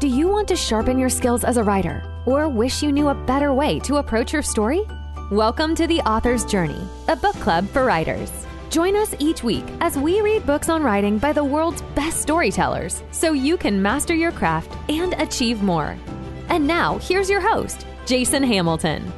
Do 0.00 0.06
you 0.06 0.28
want 0.28 0.46
to 0.46 0.54
sharpen 0.54 0.96
your 0.96 1.08
skills 1.08 1.42
as 1.42 1.56
a 1.56 1.64
writer 1.64 2.04
or 2.24 2.48
wish 2.48 2.84
you 2.84 2.92
knew 2.92 3.08
a 3.08 3.14
better 3.26 3.52
way 3.52 3.80
to 3.80 3.96
approach 3.96 4.32
your 4.32 4.42
story? 4.42 4.86
Welcome 5.32 5.74
to 5.74 5.88
The 5.88 5.98
Author's 6.02 6.44
Journey, 6.44 6.80
a 7.08 7.16
book 7.16 7.34
club 7.34 7.68
for 7.70 7.84
writers. 7.84 8.30
Join 8.70 8.94
us 8.94 9.12
each 9.18 9.42
week 9.42 9.64
as 9.80 9.98
we 9.98 10.20
read 10.20 10.46
books 10.46 10.68
on 10.68 10.84
writing 10.84 11.18
by 11.18 11.32
the 11.32 11.42
world's 11.42 11.82
best 11.96 12.22
storytellers 12.22 13.02
so 13.10 13.32
you 13.32 13.56
can 13.56 13.82
master 13.82 14.14
your 14.14 14.30
craft 14.30 14.72
and 14.88 15.14
achieve 15.14 15.64
more. 15.64 15.96
And 16.48 16.64
now, 16.64 16.98
here's 16.98 17.28
your 17.28 17.40
host, 17.40 17.84
Jason 18.06 18.44
Hamilton. 18.44 19.12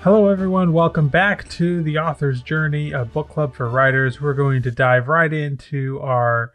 Hello, 0.00 0.28
everyone. 0.28 0.72
Welcome 0.72 1.08
back 1.08 1.46
to 1.50 1.82
The 1.82 1.98
Author's 1.98 2.40
Journey, 2.40 2.92
a 2.92 3.04
book 3.04 3.28
club 3.28 3.54
for 3.54 3.68
writers. 3.68 4.22
We're 4.22 4.32
going 4.32 4.62
to 4.62 4.70
dive 4.70 5.08
right 5.08 5.30
into 5.30 6.00
our 6.00 6.54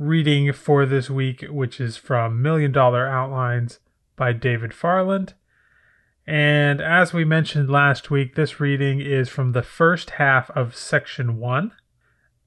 reading 0.00 0.50
for 0.54 0.86
this 0.86 1.10
week, 1.10 1.44
which 1.50 1.78
is 1.78 1.98
from 1.98 2.40
Million 2.40 2.72
Dollar 2.72 3.06
Outlines 3.06 3.80
by 4.16 4.32
David 4.32 4.72
Farland. 4.72 5.34
And 6.26 6.80
as 6.80 7.12
we 7.12 7.22
mentioned 7.22 7.68
last 7.68 8.10
week, 8.10 8.34
this 8.34 8.58
reading 8.58 9.02
is 9.02 9.28
from 9.28 9.52
the 9.52 9.62
first 9.62 10.10
half 10.10 10.50
of 10.52 10.74
section 10.74 11.38
one. 11.38 11.72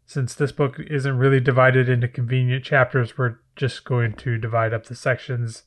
Since 0.08 0.34
this 0.34 0.52
book 0.52 0.80
isn't 0.80 1.18
really 1.18 1.40
divided 1.40 1.88
into 1.88 2.08
convenient 2.08 2.66
chapters, 2.66 3.20
we're 3.20 3.38
just 3.56 3.86
going 3.86 4.14
to 4.14 4.40
divide 4.40 4.74
up 4.74 4.88
the 4.88 4.96
sections. 4.96 5.64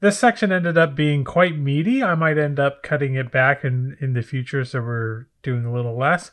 This 0.00 0.18
section 0.18 0.50
ended 0.50 0.76
up 0.76 0.96
being 0.96 1.22
quite 1.22 1.56
meaty. 1.56 2.02
I 2.02 2.16
might 2.16 2.38
end 2.38 2.58
up 2.58 2.82
cutting 2.82 3.14
it 3.14 3.30
back 3.30 3.64
in, 3.64 3.96
in 4.00 4.14
the 4.14 4.22
future, 4.22 4.64
so 4.64 4.80
we're 4.80 5.28
doing 5.44 5.64
a 5.64 5.72
little 5.72 5.96
less. 5.96 6.32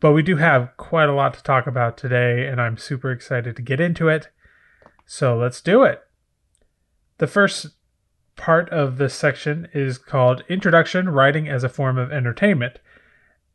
But 0.00 0.12
we 0.12 0.22
do 0.22 0.36
have 0.36 0.76
quite 0.76 1.08
a 1.08 1.14
lot 1.14 1.34
to 1.34 1.42
talk 1.42 1.66
about 1.66 1.96
today, 1.96 2.46
and 2.46 2.60
I'm 2.60 2.76
super 2.76 3.10
excited 3.10 3.56
to 3.56 3.62
get 3.62 3.80
into 3.80 4.08
it. 4.08 4.28
So 5.06 5.36
let's 5.36 5.60
do 5.60 5.84
it. 5.84 6.02
The 7.18 7.26
first 7.26 7.68
part 8.36 8.68
of 8.70 8.98
this 8.98 9.14
section 9.14 9.68
is 9.72 9.96
called 9.98 10.44
Introduction 10.48 11.08
Writing 11.08 11.48
as 11.48 11.64
a 11.64 11.68
Form 11.68 11.96
of 11.96 12.12
Entertainment. 12.12 12.78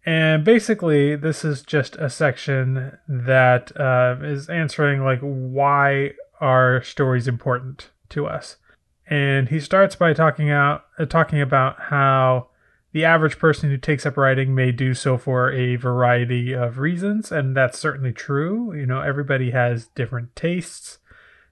And 0.03 0.43
basically, 0.43 1.15
this 1.15 1.45
is 1.45 1.61
just 1.61 1.95
a 1.97 2.09
section 2.09 2.97
that 3.07 3.71
uh, 3.79 4.15
is 4.23 4.49
answering, 4.49 5.03
like, 5.03 5.19
why 5.21 6.13
are 6.39 6.81
stories 6.81 7.27
important 7.27 7.91
to 8.09 8.25
us? 8.25 8.57
And 9.05 9.49
he 9.49 9.59
starts 9.59 9.95
by 9.95 10.13
talking 10.13 10.49
out 10.49 10.85
uh, 10.97 11.05
talking 11.05 11.39
about 11.39 11.79
how 11.79 12.47
the 12.93 13.05
average 13.05 13.39
person 13.39 13.69
who 13.69 13.77
takes 13.77 14.05
up 14.05 14.17
writing 14.17 14.53
may 14.53 14.71
do 14.71 14.93
so 14.93 15.17
for 15.17 15.51
a 15.51 15.75
variety 15.75 16.53
of 16.53 16.79
reasons, 16.79 17.31
and 17.31 17.55
that's 17.55 17.79
certainly 17.79 18.11
true. 18.11 18.73
You 18.73 18.85
know, 18.85 19.01
everybody 19.01 19.51
has 19.51 19.87
different 19.87 20.35
tastes, 20.35 20.99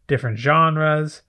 different 0.08 0.38
genres, 0.38 1.22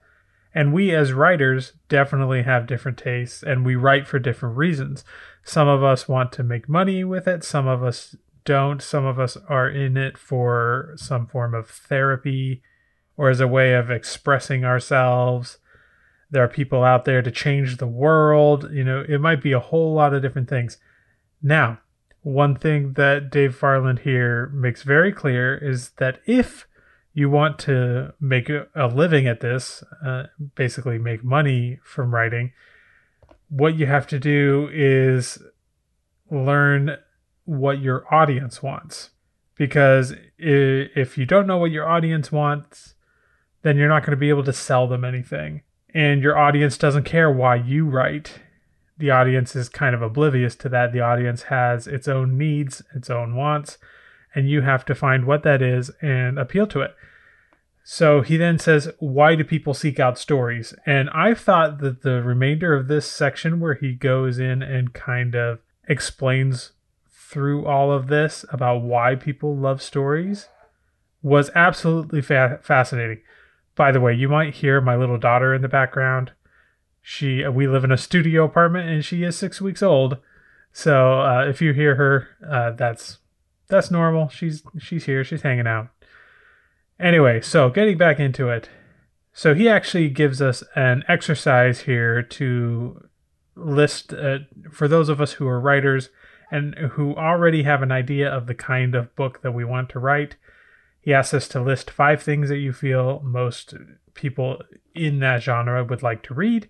and 0.53 0.73
we 0.73 0.93
as 0.93 1.13
writers 1.13 1.73
definitely 1.87 2.43
have 2.43 2.67
different 2.67 2.97
tastes, 2.97 3.41
and 3.41 3.65
we 3.65 3.75
write 3.75 4.07
for 4.07 4.19
different 4.19 4.57
reasons. 4.57 5.05
Some 5.43 5.67
of 5.67 5.83
us 5.83 6.07
want 6.07 6.31
to 6.33 6.43
make 6.43 6.67
money 6.67 7.03
with 7.03 7.27
it, 7.27 7.43
some 7.43 7.67
of 7.67 7.83
us 7.83 8.15
don't. 8.43 8.81
Some 8.81 9.05
of 9.05 9.19
us 9.19 9.37
are 9.47 9.69
in 9.69 9.97
it 9.97 10.17
for 10.17 10.93
some 10.95 11.27
form 11.27 11.53
of 11.53 11.69
therapy 11.69 12.61
or 13.17 13.29
as 13.29 13.39
a 13.39 13.47
way 13.47 13.73
of 13.73 13.91
expressing 13.91 14.65
ourselves 14.65 15.59
there 16.31 16.43
are 16.43 16.47
people 16.47 16.83
out 16.83 17.05
there 17.05 17.21
to 17.21 17.29
change 17.29 17.77
the 17.77 17.87
world. 17.87 18.69
You 18.71 18.83
know, 18.83 19.05
it 19.07 19.19
might 19.19 19.43
be 19.43 19.51
a 19.51 19.59
whole 19.59 19.93
lot 19.93 20.13
of 20.13 20.21
different 20.21 20.49
things. 20.49 20.77
Now, 21.41 21.79
one 22.21 22.55
thing 22.55 22.93
that 22.93 23.29
Dave 23.29 23.55
Farland 23.55 23.99
here 23.99 24.47
makes 24.47 24.83
very 24.83 25.11
clear 25.11 25.57
is 25.57 25.89
that 25.97 26.21
if 26.25 26.67
you 27.13 27.29
want 27.29 27.59
to 27.59 28.13
make 28.21 28.49
a 28.49 28.87
living 28.87 29.27
at 29.27 29.41
this, 29.41 29.83
uh, 30.05 30.27
basically 30.55 30.97
make 30.97 31.23
money 31.23 31.79
from 31.83 32.15
writing, 32.15 32.53
what 33.49 33.75
you 33.75 33.85
have 33.85 34.07
to 34.07 34.19
do 34.19 34.69
is 34.71 35.39
learn 36.29 36.95
what 37.43 37.81
your 37.81 38.05
audience 38.13 38.63
wants. 38.63 39.09
Because 39.55 40.13
if 40.37 41.17
you 41.17 41.25
don't 41.25 41.47
know 41.47 41.57
what 41.57 41.71
your 41.71 41.87
audience 41.87 42.31
wants, 42.31 42.95
then 43.63 43.75
you're 43.75 43.89
not 43.89 44.03
going 44.03 44.11
to 44.11 44.17
be 44.17 44.29
able 44.29 44.45
to 44.45 44.53
sell 44.53 44.87
them 44.87 45.03
anything 45.03 45.63
and 45.93 46.21
your 46.21 46.37
audience 46.37 46.77
doesn't 46.77 47.03
care 47.03 47.31
why 47.31 47.55
you 47.55 47.85
write. 47.85 48.39
The 48.97 49.11
audience 49.11 49.55
is 49.55 49.69
kind 49.69 49.95
of 49.95 50.01
oblivious 50.01 50.55
to 50.57 50.69
that. 50.69 50.93
The 50.93 51.01
audience 51.01 51.43
has 51.43 51.87
its 51.87 52.07
own 52.07 52.37
needs, 52.37 52.83
its 52.95 53.09
own 53.09 53.35
wants, 53.35 53.77
and 54.35 54.49
you 54.49 54.61
have 54.61 54.85
to 54.85 54.95
find 54.95 55.25
what 55.25 55.43
that 55.43 55.61
is 55.61 55.91
and 56.01 56.37
appeal 56.37 56.67
to 56.67 56.81
it. 56.81 56.95
So 57.83 58.21
he 58.21 58.37
then 58.37 58.59
says, 58.59 58.91
Why 58.99 59.35
do 59.35 59.43
people 59.43 59.73
seek 59.73 59.99
out 59.99 60.19
stories? 60.19 60.73
And 60.85 61.09
I 61.09 61.33
thought 61.33 61.79
that 61.79 62.03
the 62.03 62.21
remainder 62.21 62.73
of 62.73 62.87
this 62.87 63.07
section, 63.07 63.59
where 63.59 63.73
he 63.73 63.93
goes 63.93 64.37
in 64.37 64.61
and 64.61 64.93
kind 64.93 65.35
of 65.35 65.59
explains 65.87 66.71
through 67.09 67.65
all 67.65 67.91
of 67.91 68.07
this 68.07 68.45
about 68.51 68.83
why 68.83 69.15
people 69.15 69.55
love 69.55 69.81
stories, 69.81 70.47
was 71.23 71.49
absolutely 71.55 72.21
fa- 72.21 72.59
fascinating. 72.61 73.21
By 73.75 73.91
the 73.91 74.01
way, 74.01 74.13
you 74.13 74.29
might 74.29 74.55
hear 74.55 74.81
my 74.81 74.95
little 74.95 75.17
daughter 75.17 75.53
in 75.53 75.61
the 75.61 75.67
background. 75.67 76.31
She 77.01 77.47
we 77.47 77.67
live 77.67 77.83
in 77.83 77.91
a 77.91 77.97
studio 77.97 78.45
apartment 78.45 78.89
and 78.89 79.03
she 79.03 79.23
is 79.23 79.37
six 79.37 79.59
weeks 79.59 79.81
old. 79.81 80.17
So 80.71 81.21
uh, 81.21 81.45
if 81.47 81.61
you 81.61 81.73
hear 81.73 81.95
her, 81.95 82.27
uh, 82.47 82.71
that's 82.71 83.19
that's 83.67 83.89
normal. 83.89 84.29
She's 84.29 84.63
she's 84.77 85.05
here. 85.05 85.23
She's 85.23 85.41
hanging 85.41 85.67
out. 85.67 85.89
Anyway, 86.99 87.41
so 87.41 87.69
getting 87.69 87.97
back 87.97 88.19
into 88.19 88.49
it. 88.49 88.69
So 89.33 89.53
he 89.53 89.67
actually 89.67 90.09
gives 90.09 90.41
us 90.41 90.63
an 90.75 91.03
exercise 91.07 91.81
here 91.81 92.21
to 92.21 93.07
list 93.55 94.13
uh, 94.13 94.39
for 94.71 94.87
those 94.87 95.09
of 95.09 95.21
us 95.21 95.33
who 95.33 95.47
are 95.47 95.59
writers 95.59 96.09
and 96.51 96.75
who 96.75 97.15
already 97.15 97.63
have 97.63 97.81
an 97.81 97.91
idea 97.91 98.29
of 98.29 98.45
the 98.45 98.53
kind 98.53 98.93
of 98.93 99.15
book 99.15 99.41
that 99.41 99.53
we 99.53 99.63
want 99.63 99.89
to 99.89 99.99
write. 99.99 100.35
He 101.01 101.13
asks 101.13 101.33
us 101.33 101.47
to 101.49 101.61
list 101.61 101.89
five 101.89 102.21
things 102.21 102.49
that 102.49 102.59
you 102.59 102.71
feel 102.71 103.21
most 103.23 103.73
people 104.13 104.61
in 104.93 105.19
that 105.19 105.41
genre 105.41 105.83
would 105.83 106.03
like 106.03 106.21
to 106.23 106.33
read. 106.33 106.69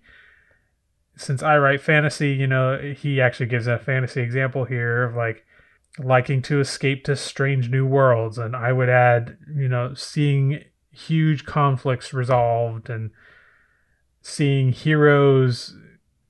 Since 1.16 1.42
I 1.42 1.58
write 1.58 1.82
fantasy, 1.82 2.32
you 2.32 2.46
know, 2.46 2.78
he 2.78 3.20
actually 3.20 3.46
gives 3.46 3.66
a 3.66 3.78
fantasy 3.78 4.22
example 4.22 4.64
here 4.64 5.04
of 5.04 5.14
like 5.14 5.44
liking 5.98 6.40
to 6.42 6.60
escape 6.60 7.04
to 7.04 7.14
strange 7.14 7.68
new 7.68 7.84
worlds. 7.84 8.38
And 8.38 8.56
I 8.56 8.72
would 8.72 8.88
add, 8.88 9.36
you 9.54 9.68
know, 9.68 9.92
seeing 9.92 10.64
huge 10.90 11.44
conflicts 11.44 12.14
resolved 12.14 12.88
and 12.88 13.10
seeing 14.22 14.72
heroes 14.72 15.76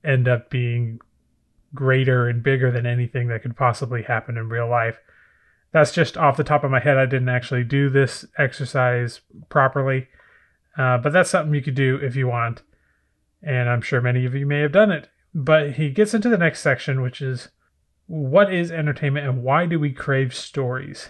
end 0.03 0.27
up 0.27 0.49
being 0.49 0.99
greater 1.73 2.27
and 2.27 2.43
bigger 2.43 2.69
than 2.69 2.85
anything 2.85 3.29
that 3.29 3.41
could 3.41 3.55
possibly 3.55 4.03
happen 4.03 4.37
in 4.37 4.49
real 4.49 4.69
life 4.69 4.99
that's 5.73 5.91
just 5.91 6.17
off 6.17 6.37
the 6.37 6.43
top 6.43 6.63
of 6.63 6.71
my 6.71 6.79
head. 6.79 6.97
I 6.97 7.07
didn't 7.07 7.29
actually 7.29 7.63
do 7.63 7.89
this 7.89 8.25
exercise 8.37 9.21
properly, 9.49 10.07
uh, 10.77 10.99
but 10.99 11.11
that's 11.11 11.31
something 11.31 11.53
you 11.53 11.63
could 11.63 11.75
do 11.75 11.97
if 11.97 12.15
you 12.15 12.27
want. 12.27 12.61
And 13.41 13.67
I'm 13.67 13.81
sure 13.81 13.99
many 13.99 14.23
of 14.25 14.35
you 14.35 14.45
may 14.45 14.61
have 14.61 14.71
done 14.71 14.91
it. 14.91 15.09
But 15.33 15.73
he 15.73 15.89
gets 15.89 16.13
into 16.13 16.29
the 16.29 16.37
next 16.37 16.61
section, 16.61 17.01
which 17.01 17.21
is 17.21 17.49
what 18.05 18.53
is 18.53 18.71
entertainment 18.71 19.27
and 19.27 19.43
why 19.43 19.65
do 19.65 19.79
we 19.79 19.91
crave 19.91 20.33
stories? 20.35 21.09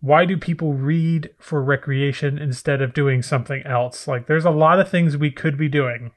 Why 0.00 0.26
do 0.26 0.36
people 0.36 0.74
read 0.74 1.30
for 1.38 1.62
recreation 1.62 2.38
instead 2.38 2.82
of 2.82 2.92
doing 2.92 3.22
something 3.22 3.62
else? 3.64 4.06
Like 4.06 4.26
there's 4.26 4.44
a 4.44 4.50
lot 4.50 4.78
of 4.78 4.90
things 4.90 5.16
we 5.16 5.30
could 5.30 5.56
be 5.56 5.68
doing. 5.68 6.12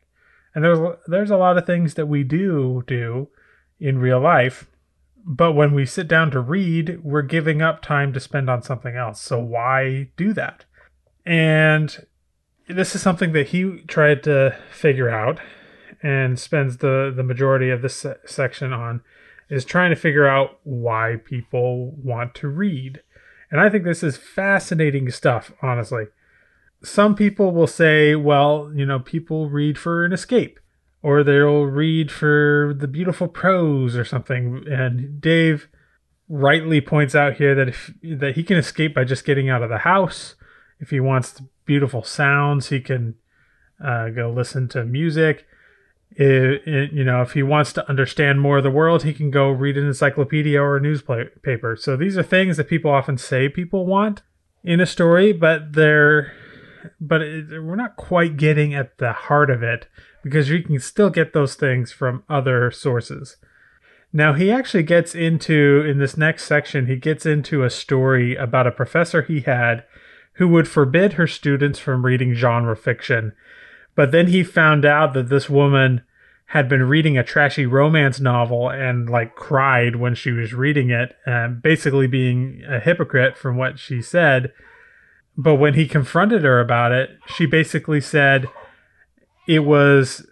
And 0.53 0.63
there's 0.63 0.97
there's 1.07 1.31
a 1.31 1.37
lot 1.37 1.57
of 1.57 1.65
things 1.65 1.93
that 1.93 2.07
we 2.07 2.23
do 2.23 2.83
do 2.85 3.29
in 3.79 3.97
real 3.97 4.19
life 4.19 4.67
but 5.25 5.53
when 5.53 5.73
we 5.73 5.85
sit 5.85 6.07
down 6.07 6.31
to 6.31 6.39
read, 6.39 6.99
we're 7.03 7.21
giving 7.21 7.61
up 7.61 7.81
time 7.81 8.13
to 8.13 8.19
spend 8.19 8.49
on 8.49 8.61
something 8.61 8.95
else. 8.95 9.21
So 9.21 9.39
why 9.39 10.09
do 10.17 10.33
that? 10.33 10.65
And 11.25 12.05
this 12.67 12.95
is 12.95 13.01
something 13.01 13.33
that 13.33 13.49
he 13.49 13.81
tried 13.87 14.23
to 14.23 14.57
figure 14.71 15.09
out 15.09 15.39
and 16.01 16.39
spends 16.39 16.77
the, 16.77 17.13
the 17.15 17.23
majority 17.23 17.69
of 17.69 17.81
this 17.81 18.05
section 18.25 18.73
on 18.73 19.01
is 19.49 19.65
trying 19.65 19.89
to 19.89 19.95
figure 19.95 20.27
out 20.27 20.59
why 20.63 21.17
people 21.23 21.91
want 21.91 22.33
to 22.35 22.47
read. 22.47 23.01
And 23.51 23.59
I 23.59 23.69
think 23.69 23.83
this 23.83 24.01
is 24.01 24.17
fascinating 24.17 25.11
stuff, 25.11 25.51
honestly. 25.61 26.05
Some 26.83 27.15
people 27.15 27.51
will 27.51 27.67
say, 27.67 28.15
well, 28.15 28.71
you 28.73 28.85
know, 28.85 28.99
people 28.99 29.49
read 29.49 29.77
for 29.77 30.05
an 30.05 30.13
escape 30.13 30.59
or 31.03 31.23
they'll 31.23 31.63
read 31.63 32.11
for 32.11 32.75
the 32.77 32.87
beautiful 32.87 33.27
prose 33.27 33.95
or 33.95 34.05
something. 34.05 34.63
And 34.69 35.19
Dave 35.19 35.67
rightly 36.29 36.79
points 36.79 37.13
out 37.15 37.35
here 37.35 37.53
that 37.55 37.67
if 37.67 37.93
that 38.01 38.35
he 38.35 38.43
can 38.43 38.57
escape 38.57 38.95
by 38.95 39.03
just 39.03 39.25
getting 39.25 39.49
out 39.49 39.63
of 39.63 39.69
the 39.69 39.79
house. 39.79 40.35
If 40.79 40.89
he 40.89 40.99
wants 40.99 41.41
beautiful 41.65 42.03
sounds, 42.03 42.69
he 42.69 42.79
can 42.79 43.15
uh, 43.83 44.09
go 44.09 44.31
listen 44.31 44.67
to 44.69 44.83
music. 44.83 45.45
It, 46.11 46.67
it, 46.67 46.91
you 46.91 47.03
know, 47.03 47.21
if 47.21 47.33
he 47.33 47.43
wants 47.43 47.71
to 47.73 47.87
understand 47.89 48.41
more 48.41 48.57
of 48.57 48.63
the 48.63 48.71
world, 48.71 49.03
he 49.03 49.13
can 49.13 49.31
go 49.31 49.49
read 49.49 49.77
an 49.77 49.87
encyclopedia 49.87 50.61
or 50.61 50.77
a 50.77 50.81
newspaper. 50.81 51.75
So 51.77 51.95
these 51.95 52.17
are 52.17 52.23
things 52.23 52.57
that 52.57 52.67
people 52.67 52.91
often 52.91 53.17
say 53.17 53.47
people 53.47 53.85
want 53.85 54.21
in 54.63 54.79
a 54.79 54.85
story, 54.85 55.33
but 55.33 55.73
they're 55.73 56.33
but 56.99 57.21
it, 57.21 57.61
we're 57.61 57.75
not 57.75 57.95
quite 57.95 58.37
getting 58.37 58.73
at 58.73 58.97
the 58.97 59.13
heart 59.13 59.49
of 59.49 59.63
it 59.63 59.87
because 60.23 60.49
you 60.49 60.63
can 60.63 60.79
still 60.79 61.09
get 61.09 61.33
those 61.33 61.55
things 61.55 61.91
from 61.91 62.23
other 62.29 62.71
sources. 62.71 63.37
Now, 64.13 64.33
he 64.33 64.51
actually 64.51 64.83
gets 64.83 65.15
into, 65.15 65.85
in 65.87 65.97
this 65.97 66.17
next 66.17 66.45
section, 66.45 66.87
he 66.87 66.97
gets 66.97 67.25
into 67.25 67.63
a 67.63 67.69
story 67.69 68.35
about 68.35 68.67
a 68.67 68.71
professor 68.71 69.21
he 69.21 69.41
had 69.41 69.85
who 70.33 70.47
would 70.49 70.67
forbid 70.67 71.13
her 71.13 71.27
students 71.27 71.79
from 71.79 72.05
reading 72.05 72.33
genre 72.33 72.75
fiction. 72.75 73.33
But 73.95 74.11
then 74.11 74.27
he 74.27 74.43
found 74.43 74.85
out 74.85 75.13
that 75.13 75.29
this 75.29 75.49
woman 75.49 76.03
had 76.47 76.67
been 76.67 76.83
reading 76.83 77.17
a 77.17 77.23
trashy 77.23 77.65
romance 77.65 78.19
novel 78.19 78.69
and 78.69 79.09
like 79.09 79.35
cried 79.35 79.95
when 79.95 80.13
she 80.15 80.31
was 80.31 80.53
reading 80.53 80.89
it, 80.89 81.15
and 81.25 81.61
basically 81.61 82.07
being 82.07 82.61
a 82.67 82.79
hypocrite 82.79 83.37
from 83.37 83.55
what 83.55 83.79
she 83.79 84.01
said. 84.01 84.51
But 85.37 85.55
when 85.55 85.73
he 85.75 85.87
confronted 85.87 86.43
her 86.43 86.59
about 86.59 86.91
it, 86.91 87.11
she 87.35 87.45
basically 87.45 88.01
said 88.01 88.47
it 89.47 89.59
was 89.59 90.25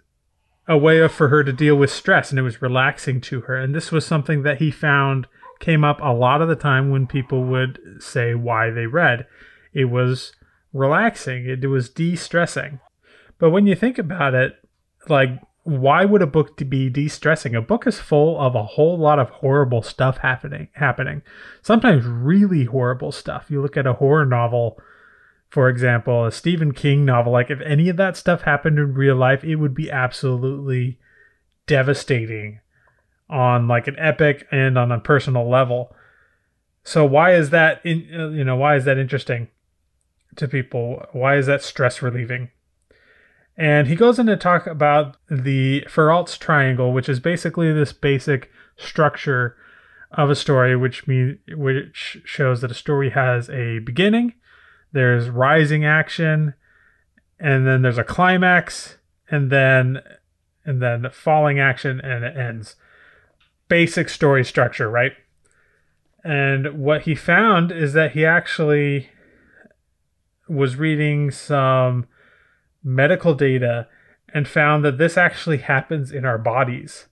a 0.68 0.78
way 0.78 1.06
for 1.08 1.28
her 1.28 1.42
to 1.42 1.52
deal 1.52 1.74
with 1.74 1.90
stress 1.90 2.30
and 2.30 2.38
it 2.38 2.42
was 2.42 2.62
relaxing 2.62 3.20
to 3.22 3.42
her. 3.42 3.56
And 3.56 3.74
this 3.74 3.90
was 3.90 4.06
something 4.06 4.42
that 4.42 4.58
he 4.58 4.70
found 4.70 5.26
came 5.58 5.84
up 5.84 6.00
a 6.00 6.12
lot 6.12 6.40
of 6.40 6.48
the 6.48 6.56
time 6.56 6.90
when 6.90 7.06
people 7.06 7.44
would 7.44 7.78
say 7.98 8.34
why 8.34 8.70
they 8.70 8.86
read. 8.86 9.26
It 9.72 9.86
was 9.86 10.32
relaxing, 10.72 11.46
it, 11.46 11.66
was 11.66 11.88
de 11.88 12.16
stressing. 12.16 12.80
But 13.38 13.50
when 13.50 13.66
you 13.66 13.74
think 13.74 13.98
about 13.98 14.34
it, 14.34 14.54
like, 15.08 15.30
why 15.62 16.04
would 16.04 16.22
a 16.22 16.26
book 16.26 16.56
be 16.68 16.88
de-stressing? 16.88 17.54
A 17.54 17.60
book 17.60 17.86
is 17.86 17.98
full 17.98 18.40
of 18.40 18.54
a 18.54 18.64
whole 18.64 18.98
lot 18.98 19.18
of 19.18 19.30
horrible 19.30 19.82
stuff 19.82 20.18
happening 20.18 20.68
happening. 20.72 21.22
Sometimes 21.62 22.04
really 22.04 22.64
horrible 22.64 23.12
stuff. 23.12 23.50
You 23.50 23.60
look 23.60 23.76
at 23.76 23.86
a 23.86 23.94
horror 23.94 24.26
novel 24.26 24.80
for 25.50 25.68
example, 25.68 26.26
a 26.26 26.32
Stephen 26.32 26.72
King 26.72 27.04
novel, 27.04 27.32
like 27.32 27.50
if 27.50 27.60
any 27.62 27.88
of 27.88 27.96
that 27.96 28.16
stuff 28.16 28.42
happened 28.42 28.78
in 28.78 28.94
real 28.94 29.16
life, 29.16 29.42
it 29.42 29.56
would 29.56 29.74
be 29.74 29.90
absolutely 29.90 30.98
devastating 31.66 32.60
on 33.28 33.66
like 33.66 33.88
an 33.88 33.96
epic 33.98 34.46
and 34.52 34.78
on 34.78 34.92
a 34.92 35.00
personal 35.00 35.48
level. 35.48 35.94
So 36.84 37.04
why 37.04 37.34
is 37.34 37.50
that 37.50 37.84
in 37.84 38.08
uh, 38.14 38.28
you 38.28 38.44
know, 38.44 38.56
why 38.56 38.76
is 38.76 38.84
that 38.84 38.96
interesting 38.96 39.48
to 40.36 40.46
people? 40.46 41.04
Why 41.12 41.36
is 41.36 41.46
that 41.46 41.62
stress 41.62 42.00
relieving? 42.00 42.50
And 43.56 43.88
he 43.88 43.94
goes 43.94 44.18
in 44.18 44.26
to 44.26 44.36
talk 44.36 44.66
about 44.66 45.16
the 45.28 45.84
Ferralt's 45.88 46.38
triangle, 46.38 46.92
which 46.92 47.08
is 47.08 47.20
basically 47.20 47.72
this 47.72 47.92
basic 47.92 48.50
structure 48.76 49.56
of 50.12 50.30
a 50.30 50.34
story, 50.34 50.76
which 50.76 51.06
means 51.06 51.38
which 51.48 52.18
shows 52.24 52.60
that 52.60 52.70
a 52.70 52.74
story 52.74 53.10
has 53.10 53.48
a 53.50 53.78
beginning, 53.80 54.34
there's 54.92 55.28
rising 55.28 55.84
action, 55.84 56.54
and 57.38 57.66
then 57.66 57.82
there's 57.82 57.98
a 57.98 58.04
climax, 58.04 58.96
and 59.30 59.50
then 59.50 60.00
and 60.64 60.82
then 60.82 61.06
falling 61.12 61.58
action, 61.58 62.00
and 62.00 62.24
it 62.24 62.36
ends. 62.36 62.76
Basic 63.68 64.08
story 64.08 64.44
structure, 64.44 64.90
right? 64.90 65.12
And 66.24 66.78
what 66.82 67.02
he 67.02 67.14
found 67.14 67.72
is 67.72 67.92
that 67.94 68.12
he 68.12 68.26
actually 68.26 69.10
was 70.48 70.76
reading 70.76 71.30
some 71.30 72.06
medical 72.82 73.34
data 73.34 73.88
and 74.32 74.48
found 74.48 74.84
that 74.84 74.98
this 74.98 75.16
actually 75.16 75.58
happens 75.58 76.12
in 76.12 76.24
our 76.24 76.38
bodies. 76.38 77.06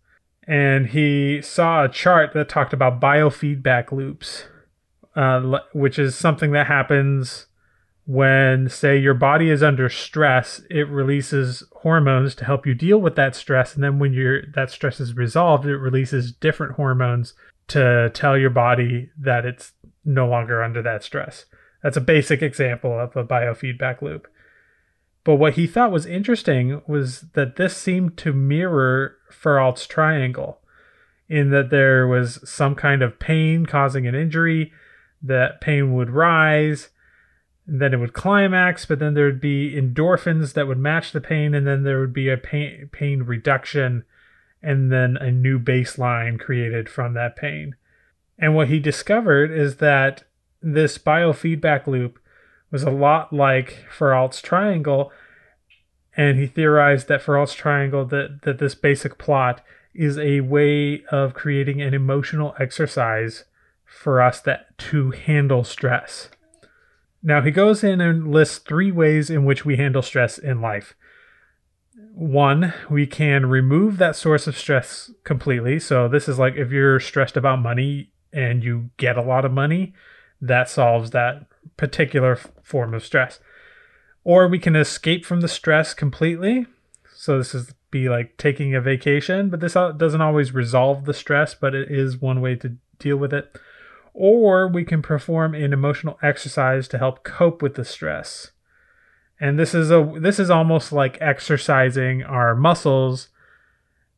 And 0.46 0.88
he 0.88 1.42
saw 1.42 1.84
a 1.84 1.88
chart 1.88 2.32
that 2.34 2.48
talked 2.48 2.72
about 2.72 3.00
biofeedback 3.00 3.92
loops, 3.92 4.44
uh, 5.14 5.58
which 5.72 5.98
is 5.98 6.14
something 6.16 6.52
that 6.52 6.66
happens 6.66 7.46
when 8.06 8.70
say 8.70 8.96
your 8.96 9.12
body 9.12 9.50
is 9.50 9.62
under 9.62 9.90
stress 9.90 10.62
it 10.70 10.88
releases 10.88 11.62
hormones 11.82 12.34
to 12.34 12.42
help 12.46 12.66
you 12.66 12.72
deal 12.72 12.98
with 12.98 13.16
that 13.16 13.36
stress. 13.36 13.74
And 13.74 13.84
then 13.84 13.98
when 13.98 14.14
your 14.14 14.46
that 14.54 14.70
stress 14.70 14.98
is 14.98 15.14
resolved 15.14 15.66
it 15.66 15.76
releases 15.76 16.32
different 16.32 16.76
hormones 16.76 17.34
to 17.66 18.10
tell 18.14 18.38
your 18.38 18.48
body 18.48 19.10
that 19.18 19.44
it's 19.44 19.72
no 20.06 20.26
longer 20.26 20.62
under 20.62 20.80
that 20.80 21.04
stress. 21.04 21.44
That's 21.82 21.98
a 21.98 22.00
basic 22.00 22.40
example 22.40 22.98
of 22.98 23.14
a 23.14 23.24
biofeedback 23.24 24.00
loop 24.00 24.26
but 25.28 25.34
what 25.34 25.56
he 25.56 25.66
thought 25.66 25.92
was 25.92 26.06
interesting 26.06 26.80
was 26.86 27.26
that 27.34 27.56
this 27.56 27.76
seemed 27.76 28.16
to 28.16 28.32
mirror 28.32 29.18
Ferralt's 29.30 29.86
triangle 29.86 30.62
in 31.28 31.50
that 31.50 31.68
there 31.68 32.06
was 32.06 32.40
some 32.48 32.74
kind 32.74 33.02
of 33.02 33.18
pain 33.18 33.66
causing 33.66 34.06
an 34.06 34.14
injury 34.14 34.72
that 35.20 35.60
pain 35.60 35.92
would 35.92 36.08
rise 36.08 36.88
then 37.70 37.92
it 37.92 37.98
would 37.98 38.14
climax, 38.14 38.86
but 38.86 38.98
then 38.98 39.12
there 39.12 39.26
would 39.26 39.42
be 39.42 39.74
endorphins 39.78 40.54
that 40.54 40.66
would 40.66 40.78
match 40.78 41.12
the 41.12 41.20
pain, 41.20 41.54
and 41.54 41.66
then 41.66 41.82
there 41.82 42.00
would 42.00 42.14
be 42.14 42.30
a 42.30 42.38
pain 42.38 42.88
pain 42.90 43.22
reduction, 43.24 44.04
and 44.62 44.90
then 44.90 45.18
a 45.18 45.30
new 45.30 45.58
baseline 45.58 46.40
created 46.40 46.88
from 46.88 47.12
that 47.12 47.36
pain. 47.36 47.76
And 48.38 48.54
what 48.54 48.68
he 48.68 48.80
discovered 48.80 49.50
is 49.50 49.76
that 49.76 50.24
this 50.62 50.96
biofeedback 50.96 51.86
loop 51.86 52.18
was 52.70 52.82
a 52.82 52.90
lot 52.90 53.34
like 53.34 53.84
Ferralt's 53.90 54.40
triangle, 54.40 55.12
and 56.18 56.36
he 56.36 56.48
theorized 56.48 57.06
that 57.06 57.22
Ferralt's 57.22 57.54
triangle 57.54 58.04
that 58.06 58.42
that 58.42 58.58
this 58.58 58.74
basic 58.74 59.16
plot 59.16 59.62
is 59.94 60.18
a 60.18 60.40
way 60.40 61.04
of 61.06 61.32
creating 61.32 61.80
an 61.80 61.94
emotional 61.94 62.54
exercise 62.58 63.44
for 63.86 64.20
us 64.20 64.40
that 64.40 64.76
to 64.76 65.12
handle 65.12 65.64
stress. 65.64 66.28
Now, 67.22 67.40
he 67.40 67.50
goes 67.50 67.82
in 67.82 68.00
and 68.00 68.30
lists 68.30 68.58
three 68.58 68.92
ways 68.92 69.30
in 69.30 69.44
which 69.44 69.64
we 69.64 69.76
handle 69.76 70.02
stress 70.02 70.38
in 70.38 70.60
life. 70.60 70.94
One, 72.14 72.74
we 72.90 73.06
can 73.06 73.46
remove 73.46 73.96
that 73.98 74.14
source 74.14 74.46
of 74.46 74.58
stress 74.58 75.10
completely. 75.24 75.78
So, 75.78 76.08
this 76.08 76.28
is 76.28 76.38
like 76.38 76.56
if 76.56 76.70
you're 76.70 77.00
stressed 77.00 77.36
about 77.36 77.60
money 77.60 78.10
and 78.32 78.62
you 78.62 78.90
get 78.98 79.16
a 79.16 79.22
lot 79.22 79.44
of 79.44 79.52
money, 79.52 79.94
that 80.40 80.68
solves 80.68 81.10
that 81.10 81.46
particular 81.76 82.36
form 82.62 82.92
of 82.92 83.04
stress. 83.04 83.40
Or 84.28 84.46
we 84.46 84.58
can 84.58 84.76
escape 84.76 85.24
from 85.24 85.40
the 85.40 85.48
stress 85.48 85.94
completely. 85.94 86.66
So, 87.14 87.38
this 87.38 87.54
is 87.54 87.74
be 87.90 88.10
like 88.10 88.36
taking 88.36 88.74
a 88.74 88.80
vacation, 88.80 89.48
but 89.48 89.60
this 89.60 89.72
doesn't 89.72 90.20
always 90.20 90.52
resolve 90.52 91.06
the 91.06 91.14
stress, 91.14 91.54
but 91.54 91.74
it 91.74 91.90
is 91.90 92.20
one 92.20 92.42
way 92.42 92.54
to 92.56 92.76
deal 92.98 93.16
with 93.16 93.32
it 93.32 93.58
or 94.20 94.66
we 94.66 94.84
can 94.84 95.00
perform 95.00 95.54
an 95.54 95.72
emotional 95.72 96.18
exercise 96.22 96.88
to 96.88 96.98
help 96.98 97.22
cope 97.22 97.62
with 97.62 97.76
the 97.76 97.84
stress. 97.84 98.50
And 99.38 99.56
this 99.56 99.74
is 99.74 99.92
a 99.92 100.12
this 100.20 100.40
is 100.40 100.50
almost 100.50 100.90
like 100.90 101.16
exercising 101.20 102.24
our 102.24 102.56
muscles 102.56 103.28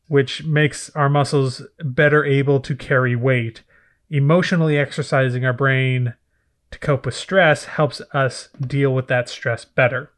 which 0.08 0.42
makes 0.42 0.88
our 0.96 1.10
muscles 1.10 1.62
better 1.84 2.24
able 2.24 2.60
to 2.60 2.74
carry 2.74 3.14
weight. 3.14 3.62
Emotionally 4.08 4.78
exercising 4.78 5.44
our 5.44 5.52
brain 5.52 6.14
to 6.70 6.78
cope 6.78 7.06
with 7.06 7.14
stress 7.14 7.64
helps 7.64 8.00
us 8.12 8.48
deal 8.60 8.94
with 8.94 9.08
that 9.08 9.28
stress 9.28 9.64
better. 9.64 10.12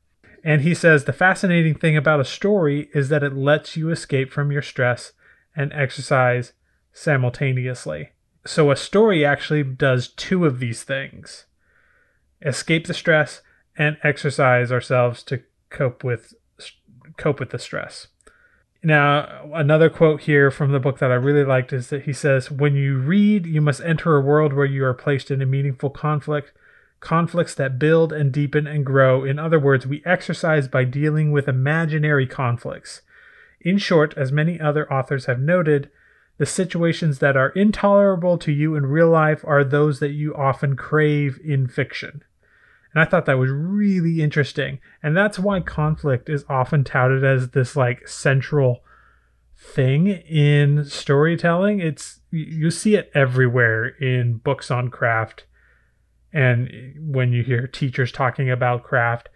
And 0.45 0.63
he 0.63 0.75
says 0.75 1.05
the 1.05 1.13
fascinating 1.13 1.75
thing 1.75 1.97
about 1.97 2.21
a 2.21 2.25
story 2.25 2.91
is 2.95 3.09
that 3.09 3.23
it 3.23 3.35
lets 3.35 3.77
you 3.77 3.91
escape 3.91 4.33
from 4.33 4.51
your 4.51 4.63
stress 4.63 5.13
and 5.55 5.73
exercise 5.73 6.53
simultaneously. 6.93 8.11
So 8.45 8.71
a 8.71 8.77
story 8.77 9.25
actually 9.25 9.63
does 9.63 10.09
two 10.09 10.45
of 10.45 10.59
these 10.59 10.83
things 10.83 11.47
escape 12.45 12.89
the 12.89 12.95
stress 12.95 13.41
and 13.77 13.97
exercise 14.03 14.73
ourselves 14.73 15.23
to 15.23 15.43
cope 15.71 16.03
with 16.03 16.35
cope 17.17 17.39
with 17.39 17.51
the 17.51 17.59
stress. 17.59 18.09
Now, 18.85 19.49
another 19.55 19.89
quote 19.89 20.23
here 20.23 20.51
from 20.51 20.73
the 20.73 20.81
book 20.81 20.99
that 20.99 21.13
I 21.13 21.15
really 21.15 21.45
liked 21.45 21.73
is 21.73 21.89
that 21.91 22.03
he 22.03 22.13
says, 22.13 22.51
When 22.51 22.75
you 22.75 22.99
read, 22.99 23.47
you 23.47 23.61
must 23.61 23.81
enter 23.81 24.17
a 24.17 24.21
world 24.21 24.53
where 24.53 24.67
you 24.67 24.85
are 24.85 24.95
placed 24.95 25.31
in 25.31 25.41
a 25.41 25.47
meaningful 25.47 25.91
conflict, 25.91 26.53
conflicts 26.99 27.55
that 27.55 27.79
build 27.79 28.13
and 28.13 28.33
deepen 28.33 28.67
and 28.67 28.85
grow. 28.85 29.25
In 29.25 29.39
other 29.39 29.61
words, 29.61 29.87
we 29.87 30.03
exercise 30.05 30.67
by 30.67 30.83
dealing 30.83 31.31
with 31.31 31.47
imaginary 31.47 32.27
conflicts. 32.27 33.03
In 33.61 33.79
short, 33.79 34.15
as 34.17 34.33
many 34.33 34.61
other 34.61 34.93
authors 34.93 35.27
have 35.27 35.39
noted, 35.39 35.89
the 36.39 36.47
situations 36.47 37.21
that 37.21 37.37
are 37.37 37.51
intolerable 37.51 38.37
to 38.39 38.51
you 38.51 38.75
in 38.75 38.87
real 38.87 39.11
life 39.11 39.45
are 39.47 39.63
those 39.63 40.01
that 40.01 40.11
you 40.11 40.35
often 40.35 40.75
crave 40.75 41.39
in 41.45 41.69
fiction. 41.69 42.25
And 42.95 43.03
I 43.03 43.07
thought 43.07 43.27
that 43.27 43.39
was 43.39 43.51
really 43.51 44.23
interesting. 44.23 44.79
And 45.03 45.17
that's 45.17 45.39
why 45.39 45.61
conflict 45.61 46.29
is 46.29 46.45
often 46.49 46.85
touted 46.85 47.25
as 47.25 47.51
this 47.51 47.75
like 47.75 48.07
central 48.07 48.81
thing 49.57 50.09
in 50.09 50.85
storytelling. 50.85 51.81
It's 51.81 52.21
you 52.31 52.71
see 52.71 52.95
it 52.95 53.11
everywhere 53.15 53.87
in 53.87 54.39
books 54.39 54.71
on 54.71 54.91
craft 54.91 55.45
and 56.33 56.95
when 56.99 57.33
you 57.33 57.43
hear 57.43 57.67
teachers 57.67 58.11
talking 58.11 58.51
about 58.51 58.85
craft 58.85 59.29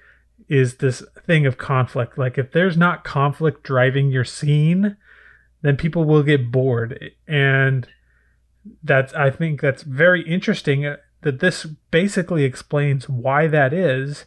is 0.48 0.76
this 0.76 1.02
thing 1.26 1.46
of 1.46 1.58
conflict. 1.58 2.16
Like 2.16 2.38
if 2.38 2.52
there's 2.52 2.76
not 2.76 3.04
conflict 3.04 3.62
driving 3.62 4.10
your 4.10 4.24
scene, 4.24 4.96
then 5.62 5.76
people 5.76 6.04
will 6.04 6.22
get 6.22 6.50
bored. 6.50 7.10
And 7.26 7.86
that's, 8.82 9.12
I 9.12 9.30
think 9.30 9.60
that's 9.60 9.82
very 9.82 10.26
interesting 10.26 10.86
uh, 10.86 10.96
that 11.22 11.40
this 11.40 11.64
basically 11.90 12.44
explains 12.44 13.08
why 13.08 13.46
that 13.46 13.72
is, 13.72 14.26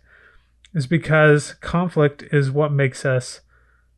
is 0.74 0.88
because 0.88 1.56
conflict 1.56 2.24
is 2.32 2.52
what 2.52 2.72
makes 2.72 3.06
us 3.06 3.42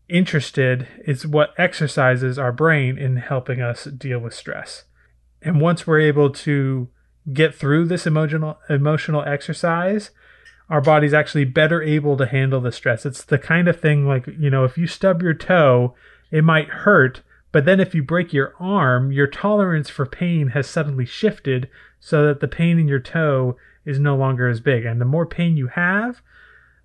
interested, 0.07 0.87
it's 1.05 1.25
what 1.25 1.53
exercises 1.57 2.37
our 2.37 2.51
brain 2.51 2.97
in 2.97 3.17
helping 3.17 3.61
us 3.61 3.85
deal 3.85 4.19
with 4.19 4.33
stress. 4.33 4.83
And 5.41 5.61
once 5.61 5.87
we're 5.87 6.01
able 6.01 6.29
to 6.29 6.89
get 7.33 7.55
through 7.55 7.85
this 7.85 8.05
emotional 8.05 8.59
emotional 8.69 9.23
exercise, 9.23 10.11
our 10.69 10.81
body's 10.81 11.13
actually 11.13 11.45
better 11.45 11.81
able 11.81 12.17
to 12.17 12.25
handle 12.25 12.61
the 12.61 12.71
stress. 12.71 13.05
It's 13.05 13.23
the 13.23 13.37
kind 13.37 13.67
of 13.67 13.79
thing 13.79 14.05
like, 14.05 14.27
you 14.27 14.49
know, 14.49 14.63
if 14.63 14.77
you 14.77 14.87
stub 14.87 15.21
your 15.21 15.33
toe, 15.33 15.95
it 16.31 16.43
might 16.43 16.69
hurt, 16.69 17.21
but 17.51 17.65
then 17.65 17.79
if 17.79 17.93
you 17.93 18.03
break 18.03 18.31
your 18.33 18.53
arm, 18.59 19.11
your 19.11 19.27
tolerance 19.27 19.89
for 19.89 20.05
pain 20.05 20.49
has 20.49 20.67
suddenly 20.67 21.05
shifted 21.05 21.69
so 22.01 22.25
that 22.27 22.41
the 22.41 22.47
pain 22.47 22.77
in 22.77 22.89
your 22.89 22.99
toe 22.99 23.55
is 23.85 23.99
no 23.99 24.17
longer 24.17 24.49
as 24.49 24.59
big. 24.59 24.83
And 24.83 24.99
the 24.99 25.05
more 25.05 25.25
pain 25.25 25.55
you 25.55 25.67
have, 25.67 26.21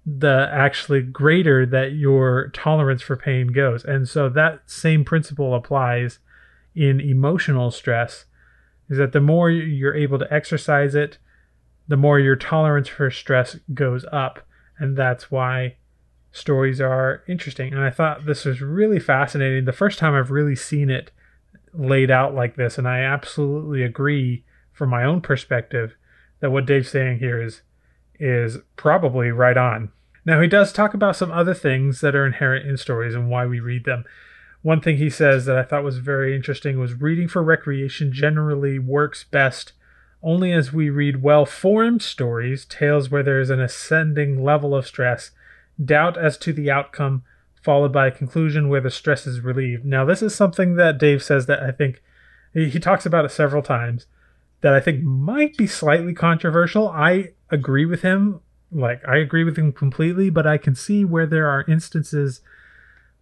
the 0.05 0.49
actually 0.53 1.03
greater 1.03 1.67
that 1.67 1.93
your 1.93 2.51
tolerance 2.51 3.03
for 3.03 3.17
pain 3.17 3.49
goes. 3.49 3.85
And 3.85 4.09
so 4.09 4.29
that 4.29 4.61
same 4.67 5.05
principle 5.05 5.55
applies 5.55 6.21
in 6.77 7.01
emotional 7.01 7.71
stress 7.71 8.27
is 8.89 8.99
that 8.99 9.13
the 9.13 9.21
more 9.21 9.51
you're 9.51 9.97
able 9.97 10.19
to 10.19 10.33
exercise 10.33 10.95
it, 10.95 11.19
the 11.89 11.97
more 11.97 12.21
your 12.21 12.37
tolerance 12.37 12.89
for 12.89 13.11
stress 13.11 13.57
goes 13.75 14.05
up. 14.13 14.47
And 14.79 14.97
that's 14.97 15.31
why 15.31 15.77
stories 16.31 16.81
are 16.81 17.25
interesting. 17.27 17.73
And 17.73 17.83
I 17.83 17.91
thought 17.91 18.27
this 18.27 18.45
was 18.45 18.61
really 18.61 19.01
fascinating. 19.01 19.65
The 19.65 19.73
first 19.73 19.99
time 19.99 20.15
I've 20.15 20.31
really 20.31 20.57
seen 20.57 20.91
it 20.91 21.11
laid 21.73 22.11
out 22.11 22.35
like 22.35 22.57
this. 22.57 22.79
And 22.79 22.87
I 22.87 23.01
absolutely 23.01 23.83
agree 23.83 24.45
from 24.77 24.91
my 24.91 25.05
own 25.05 25.23
perspective 25.23 25.97
that 26.41 26.51
what 26.51 26.67
Dave's 26.67 26.91
saying 26.91 27.19
here 27.19 27.43
is 27.43 27.63
is 28.21 28.59
probably 28.77 29.31
right 29.31 29.57
on. 29.57 29.91
Now 30.25 30.41
he 30.41 30.49
does 30.49 30.73
talk 30.73 30.93
about 30.93 31.17
some 31.17 31.33
other 31.33 31.55
things 31.55 32.01
that 32.03 32.15
are 32.15 32.27
inherent 32.27 32.67
in 32.67 32.77
stories 32.77 33.15
and 33.15 33.31
why 33.31 33.47
we 33.47 33.59
read 33.59 33.85
them. 33.85 34.05
One 34.63 34.81
thing 34.81 34.99
he 34.99 35.11
says 35.11 35.47
that 35.47 35.57
I 35.57 35.63
thought 35.63 35.83
was 35.85 35.99
very 35.99 36.37
interesting 36.37 36.79
was 36.79 37.01
reading 37.01 37.27
for 37.27 37.43
recreation 37.43 38.13
generally 38.13 38.79
works 38.79 39.25
best 39.25 39.73
only 40.23 40.53
as 40.53 40.73
we 40.73 40.91
read 40.91 41.23
well 41.23 41.47
formed 41.47 42.03
stories, 42.03 42.65
tales 42.65 43.11
where 43.11 43.23
there 43.23 43.41
is 43.41 43.51
an 43.51 43.61
ascending 43.61 44.43
level 44.43 44.75
of 44.75 44.87
stress, 44.87 45.31
doubt 45.83 46.19
as 46.19 46.37
to 46.39 46.53
the 46.53 46.71
outcome, 46.71 47.23
followed 47.63 47.93
by 47.93 48.09
a 48.09 48.11
conclusion 48.11 48.69
where 48.69 48.81
the 48.81 48.91
stress 48.91 49.27
is 49.27 49.41
relieved. 49.41 49.85
Now, 49.85 50.05
this 50.05 50.23
is 50.23 50.35
something 50.35 50.77
that 50.77 50.99
Dave 50.99 51.23
says 51.23 51.47
that 51.47 51.63
I 51.63 51.71
think 51.71 52.03
he 52.53 52.81
talks 52.81 53.07
about 53.07 53.25
it 53.25 53.31
several 53.31 53.63
times 53.63 54.07
that 54.67 54.75
I 54.75 54.81
think 54.81 55.05
might 55.05 55.57
be 55.57 55.69
slightly 55.69 56.13
controversial. 56.13 56.89
I 56.89 57.35
agree 57.51 57.85
with 57.87 58.03
him. 58.03 58.41
Like, 58.73 59.01
I 59.07 59.19
agree 59.19 59.45
with 59.45 59.57
him 59.57 59.73
completely, 59.73 60.29
but 60.29 60.45
I 60.45 60.59
can 60.59 60.75
see 60.75 61.05
where 61.05 61.25
there 61.25 61.47
are 61.47 61.65
instances 61.69 62.41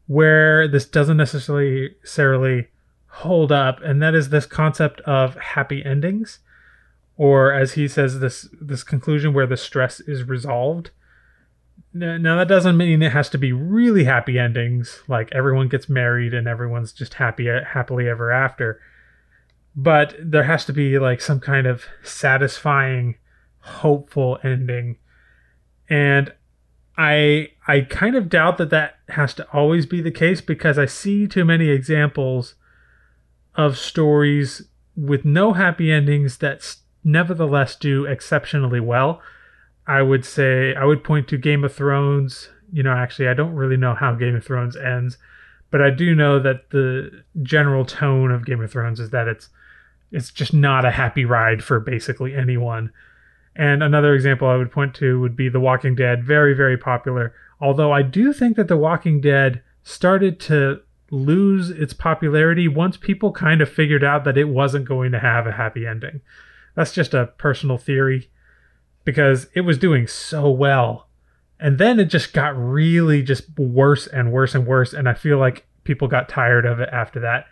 where 0.07 0.67
this 0.67 0.87
doesn't 0.87 1.19
necessarily 1.19 2.69
hold 3.09 3.53
up, 3.53 3.83
and 3.83 4.01
that 4.01 4.15
is 4.15 4.31
this 4.31 4.47
concept 4.47 5.03
of 5.03 5.37
happy 5.37 5.85
endings, 5.85 6.39
or 7.19 7.53
as 7.53 7.75
he 7.75 7.89
says, 7.89 8.21
this 8.21 8.49
this 8.59 8.83
conclusion 8.83 9.35
where 9.35 9.47
the 9.47 9.59
stress 9.59 10.01
is 10.01 10.25
resolved. 10.25 10.93
Now 11.93 12.39
that 12.39 12.49
doesn't 12.49 12.79
mean 12.79 13.03
it 13.03 13.13
has 13.13 13.29
to 13.29 13.39
be 13.39 13.53
really 13.53 14.05
happy 14.05 14.39
endings, 14.39 15.03
like 15.09 15.29
everyone 15.33 15.69
gets 15.69 15.91
married 15.91 16.33
and 16.33 16.49
everyone's 16.49 16.95
just 16.95 17.15
happy 17.15 17.49
happily 17.49 18.09
ever 18.09 18.33
after. 18.33 18.81
But 19.76 20.14
there 20.19 20.45
has 20.45 20.64
to 20.66 20.73
be 20.73 20.99
like 20.99 21.21
some 21.21 21.40
kind 21.40 21.66
of 21.66 21.85
satisfying, 22.02 23.16
hopeful 23.61 24.38
ending. 24.45 24.99
And 25.88 26.33
I 26.97 27.50
I 27.66 27.81
kind 27.81 28.14
of 28.14 28.28
doubt 28.28 28.59
that 28.59 28.71
that 28.71 28.99
has 29.09 29.35
to 29.35 29.49
always 29.52 29.87
be 29.87 30.00
the 30.00 30.11
case 30.11 30.40
because 30.40 30.78
I 30.78 30.87
see 30.87 31.26
too 31.26 31.45
many 31.45 31.69
examples 31.69 32.54
of 33.54 33.76
stories 33.78 34.62
with 34.97 35.25
no 35.25 35.52
happy 35.52 35.90
endings 35.90 36.38
that 36.38 36.76
nevertheless 37.02 37.76
do 37.76 38.04
exceptionally 38.04 38.81
well. 38.81 39.21
I 39.87 40.02
would 40.02 40.25
say 40.25 40.75
I 40.75 40.85
would 40.85 41.04
point 41.04 41.28
to 41.28 41.37
Game 41.37 41.64
of 41.64 41.75
Thrones. 41.75 42.49
You 42.73 42.83
know, 42.83 42.93
actually, 42.93 43.28
I 43.28 43.35
don't 43.35 43.54
really 43.54 43.76
know 43.76 43.95
how 43.95 44.14
Game 44.14 44.37
of 44.37 44.45
Thrones 44.45 44.76
ends, 44.76 45.19
but 45.71 45.83
I 45.83 45.90
do 45.90 46.14
know 46.14 46.38
that 46.38 46.71
the 46.71 47.25
general 47.43 47.85
tone 47.85 48.31
of 48.31 48.47
Game 48.47 48.62
of 48.62 48.71
Thrones 48.71 49.00
is 49.00 49.11
that 49.11 49.28
it's 49.28 49.50
it's 50.14 50.30
just 50.30 50.54
not 50.54 50.85
a 50.85 50.92
happy 50.92 51.25
ride 51.25 51.64
for 51.64 51.80
basically 51.80 52.37
anyone. 52.37 52.92
And 53.56 53.83
another 53.83 54.14
example 54.14 54.47
I 54.47 54.56
would 54.56 54.71
point 54.71 54.94
to 54.97 55.21
would 55.21 55.35
be 55.35 55.49
The 55.49 55.59
Walking 55.59 55.97
Dead, 55.97 56.23
very, 56.25 56.54
very 56.54 56.78
popular. 56.78 57.35
Although 57.61 57.92
I 57.92 58.02
do 58.02 58.33
think 58.33 58.56
that 58.56 58.68
The 58.68 58.76
Walking 58.76 59.21
Dead 59.21 59.61
started 59.83 60.38
to 60.40 60.83
lose 61.11 61.71
its 61.71 61.92
popularity 61.92 62.68
once 62.68 62.97
people 62.97 63.33
kind 63.33 63.61
of 63.61 63.68
figured 63.68 64.04
out 64.04 64.23
that 64.25 64.38
it 64.38 64.49
wasn't 64.49 64.85
going 64.85 65.11
to 65.12 65.18
have 65.18 65.49
a 65.49 65.52
happy 65.52 65.85
ending. 65.85 66.21
That's 66.76 66.92
just 66.92 67.12
a 67.12 67.33
personal 67.37 67.76
theory 67.76 68.30
because 69.04 69.49
it 69.54 69.62
was 69.62 69.78
doing 69.78 70.06
so 70.06 70.49
well. 70.49 71.09
And 71.59 71.78
then 71.78 71.99
it 71.99 72.06
just 72.06 72.33
got 72.33 72.56
really 72.56 73.23
just 73.23 73.59
worse 73.59 74.06
and 74.06 74.30
worse 74.30 74.54
and 74.54 74.64
worse. 74.64 74.92
And 74.92 75.09
I 75.09 75.14
feel 75.14 75.38
like 75.38 75.66
people 75.83 76.06
got 76.06 76.28
tired 76.28 76.66
of 76.66 76.78
it 76.78 76.88
after 76.92 77.18
that. 77.21 77.47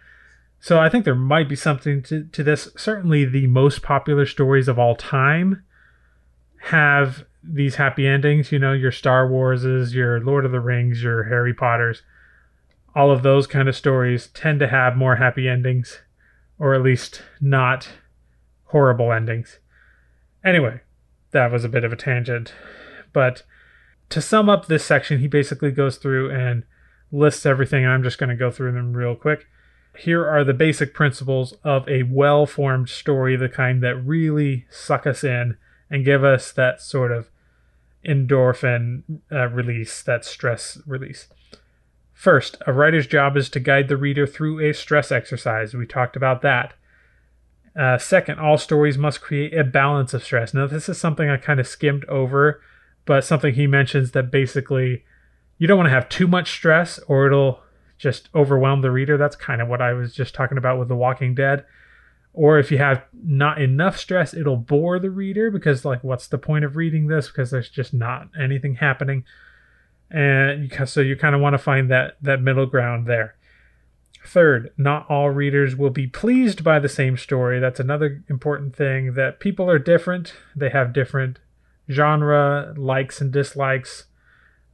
So 0.63 0.79
I 0.79 0.89
think 0.89 1.05
there 1.05 1.17
might 1.17 1.49
be 1.49 1.57
something 1.57 2.05
to, 2.05 2.23
to 2.23 2.45
this. 2.45 2.69
Certainly 2.77 3.25
the 3.25 3.49
most 3.49 3.83
popular 3.83 4.25
stories 4.25 4.69
of 4.69 4.79
all 4.79 4.95
time 4.95 5.65
have 6.67 7.25
these 7.43 7.75
happy 7.75 8.07
endings. 8.07 8.53
You 8.53 8.61
know, 8.61 8.73
your 8.73 8.93
Star 8.93 9.29
Warses, 9.29 9.93
your 9.93 10.21
Lord 10.21 10.45
of 10.45 10.53
the 10.53 10.61
Rings, 10.61 11.03
your 11.03 11.25
Harry 11.25 11.53
Potters, 11.53 12.03
all 12.95 13.11
of 13.11 13.25
those 13.25 13.49
kind 13.49 13.69
of 13.69 13.75
stories 13.75 14.29
tend 14.29 14.61
to 14.61 14.69
have 14.69 14.97
more 14.97 15.17
happy 15.17 15.49
endings, 15.49 16.01
or 16.61 16.75
at 16.75 16.83
least 16.83 17.23
not 17.41 17.89
horrible 18.67 19.13
endings. 19.13 19.59
Anyway, 20.45 20.81
that 21.33 21.51
was 21.51 21.65
a 21.65 21.69
bit 21.69 21.83
of 21.83 21.93
a 21.93 21.97
tangent. 21.97 22.55
But 23.13 23.43
to 24.11 24.23
sum 24.23 24.49
up 24.49 24.67
this 24.67 24.85
section, 24.85 25.19
he 25.19 25.27
basically 25.27 25.73
goes 25.73 25.97
through 25.97 26.31
and 26.31 26.63
lists 27.11 27.47
everything. 27.47 27.83
And 27.83 27.93
I'm 27.93 28.05
just 28.05 28.19
going 28.19 28.31
to 28.31 28.37
go 28.37 28.53
through 28.53 28.71
them 28.71 28.93
real 28.93 29.17
quick. 29.17 29.49
Here 29.99 30.27
are 30.27 30.43
the 30.43 30.55
basic 30.55 30.95
principles 30.95 31.55
of 31.65 31.89
a 31.89 32.05
well 32.05 32.47
formed 32.47 32.89
story, 32.89 33.37
the 33.37 33.49
kind 33.49 33.83
that 33.83 33.97
really 33.97 34.67
suck 34.71 35.07
us 35.07 35.23
in 35.23 35.57
and 35.91 36.05
give 36.05 36.25
us 36.25 36.51
that 36.53 36.81
sort 36.81 37.13
of 37.13 37.31
endorphin 38.05 39.03
uh, 39.31 39.49
release, 39.49 40.03
that 40.03 40.25
stress 40.25 40.79
release. 40.87 41.29
First, 42.13 42.57
a 42.67 42.73
writer's 42.73 43.07
job 43.07 43.37
is 43.37 43.49
to 43.51 43.61
guide 43.61 43.89
the 43.89 43.97
reader 43.97 44.27
through 44.27 44.61
a 44.61 44.73
stress 44.73 45.13
exercise. 45.13 45.75
We 45.75 45.87
talked 45.87 46.17
about 46.17 46.43
that. 46.43 46.75
Uh, 47.75 47.99
second, 47.99 48.39
all 48.39 48.59
stories 48.59 48.99
must 48.99 49.21
create 49.21 49.57
a 49.57 49.65
balance 49.65 50.15
of 50.15 50.25
stress. 50.25 50.53
Now, 50.53 50.67
this 50.67 50.89
is 50.89 50.99
something 50.99 51.29
I 51.29 51.37
kind 51.37 51.59
of 51.59 51.67
skimmed 51.67 52.05
over, 52.07 52.61
but 53.07 53.25
something 53.25 53.55
he 53.55 53.67
mentions 53.67 54.13
that 54.13 54.31
basically 54.31 55.05
you 55.59 55.67
don't 55.67 55.79
want 55.79 55.87
to 55.87 55.95
have 55.95 56.09
too 56.09 56.27
much 56.27 56.51
stress 56.51 56.99
or 57.09 57.27
it'll 57.27 57.61
just 58.03 58.29
overwhelm 58.35 58.81
the 58.81 58.91
reader. 58.91 59.17
That's 59.17 59.37
kind 59.37 59.63
of 59.63 59.69
what 59.69 59.81
I 59.81 59.93
was 59.93 60.13
just 60.13 60.35
talking 60.35 60.59
about 60.59 60.77
with 60.77 60.89
The 60.89 60.97
Walking 60.97 61.37
Dead. 61.37 61.65
Or 62.35 62.59
if 62.59 62.73
you 62.73 62.79
have 62.79 63.05
not 63.13 63.63
enough 63.63 63.97
stress 63.97 64.35
it'll 64.35 64.57
bore 64.57 64.99
the 64.99 65.11
reader 65.11 65.51
because 65.51 65.85
like 65.85 66.03
what's 66.03 66.27
the 66.27 66.39
point 66.39 66.65
of 66.65 66.77
reading 66.77 67.07
this? 67.07 67.29
Because 67.29 67.53
there's 67.53 67.69
just 67.69 67.95
not 67.95 68.29
anything 68.39 68.77
happening. 68.77 69.25
And 70.11 70.71
so 70.87 71.01
you 71.01 71.17
kind 71.17 71.35
of 71.35 71.41
want 71.41 71.55
to 71.55 71.59
find 71.59 71.91
that 71.91 72.17
that 72.21 72.43
middle 72.43 72.67
ground 72.67 73.07
there. 73.07 73.37
Third 74.27 74.73
not 74.77 75.09
all 75.09 75.31
readers 75.31 75.77
will 75.77 75.91
be 75.91 76.09
pleased 76.09 76.65
by 76.65 76.81
the 76.81 76.89
same 76.89 77.17
story. 77.17 77.61
That's 77.61 77.81
another 77.81 78.25
important 78.29 78.75
thing 78.75 79.15
that 79.15 79.39
people 79.39 79.71
are 79.71 79.79
different. 79.79 80.35
They 80.57 80.71
have 80.71 80.93
different 80.93 81.39
genre 81.89 82.75
likes 82.77 83.21
and 83.21 83.31
dislikes. 83.31 84.07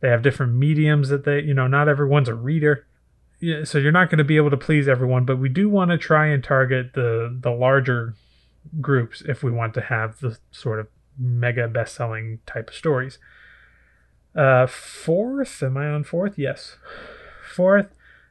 They 0.00 0.08
have 0.08 0.22
different 0.22 0.54
mediums 0.54 1.10
that 1.10 1.24
they 1.24 1.40
you 1.40 1.52
know 1.52 1.66
not 1.66 1.88
everyone's 1.88 2.28
a 2.28 2.34
reader 2.34 2.86
yeah, 3.40 3.64
so 3.64 3.78
you're 3.78 3.92
not 3.92 4.10
going 4.10 4.18
to 4.18 4.24
be 4.24 4.36
able 4.36 4.50
to 4.50 4.56
please 4.56 4.88
everyone, 4.88 5.24
but 5.24 5.38
we 5.38 5.48
do 5.48 5.68
want 5.68 5.90
to 5.90 5.98
try 5.98 6.26
and 6.26 6.42
target 6.42 6.94
the 6.94 7.36
the 7.40 7.50
larger 7.50 8.14
groups 8.80 9.22
if 9.26 9.42
we 9.42 9.50
want 9.50 9.74
to 9.74 9.80
have 9.80 10.18
the 10.20 10.38
sort 10.50 10.80
of 10.80 10.88
mega 11.18 11.68
best-selling 11.68 12.40
type 12.46 12.70
of 12.70 12.74
stories. 12.74 13.18
Uh, 14.34 14.66
fourth, 14.66 15.62
am 15.62 15.76
I 15.76 15.86
on 15.86 16.04
fourth? 16.04 16.38
Yes. 16.38 16.76
Fourth, 17.54 17.88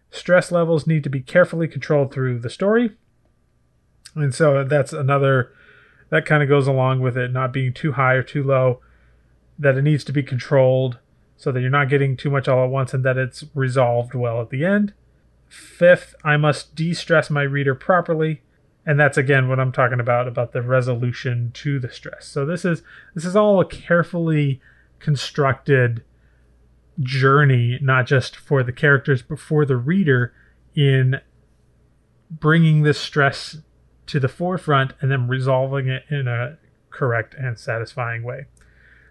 stress 0.09 0.51
levels 0.51 0.87
need 0.87 1.03
to 1.03 1.09
be 1.09 1.21
carefully 1.21 1.67
controlled 1.67 2.13
through 2.13 2.39
the 2.39 2.49
story. 2.49 2.91
And 4.15 4.33
so 4.33 4.63
that's 4.63 4.93
another 4.93 5.51
that 6.09 6.25
kind 6.25 6.41
of 6.41 6.49
goes 6.49 6.67
along 6.67 7.01
with 7.01 7.17
it 7.17 7.31
not 7.33 7.51
being 7.51 7.73
too 7.73 7.93
high 7.93 8.13
or 8.13 8.23
too 8.23 8.43
low, 8.43 8.79
that 9.59 9.77
it 9.77 9.81
needs 9.81 10.03
to 10.05 10.13
be 10.13 10.23
controlled 10.23 10.99
so 11.37 11.51
that 11.51 11.61
you're 11.61 11.69
not 11.69 11.89
getting 11.89 12.17
too 12.17 12.31
much 12.31 12.47
all 12.47 12.63
at 12.63 12.69
once 12.69 12.93
and 12.93 13.05
that 13.05 13.17
it's 13.17 13.45
resolved 13.53 14.13
well 14.13 14.41
at 14.41 14.49
the 14.49 14.65
end. 14.65 14.93
Fifth, 15.47 16.15
I 16.25 16.35
must 16.35 16.75
de 16.75 16.93
stress 16.93 17.29
my 17.29 17.43
reader 17.43 17.75
properly. 17.75 18.41
And 18.85 18.99
that's 18.99 19.17
again 19.17 19.49
what 19.49 19.59
I'm 19.59 19.71
talking 19.71 19.99
about 19.99 20.27
about 20.27 20.53
the 20.53 20.61
resolution 20.61 21.51
to 21.55 21.77
the 21.77 21.91
stress. 21.91 22.25
So 22.25 22.45
this 22.45 22.63
is 22.65 22.81
this 23.13 23.25
is 23.25 23.35
all 23.35 23.59
a 23.59 23.65
carefully 23.65 24.61
constructed 24.99 26.03
journey, 26.99 27.77
not 27.81 28.07
just 28.07 28.35
for 28.35 28.63
the 28.63 28.71
characters, 28.71 29.21
but 29.21 29.39
for 29.39 29.65
the 29.65 29.75
reader 29.75 30.33
in 30.73 31.19
bringing 32.31 32.83
this 32.83 32.99
stress 32.99 33.57
to 34.07 34.19
the 34.19 34.29
forefront 34.29 34.93
and 35.01 35.11
then 35.11 35.27
resolving 35.27 35.87
it 35.87 36.03
in 36.09 36.27
a 36.27 36.57
correct 36.89 37.35
and 37.35 37.59
satisfying 37.59 38.23
way. 38.23 38.45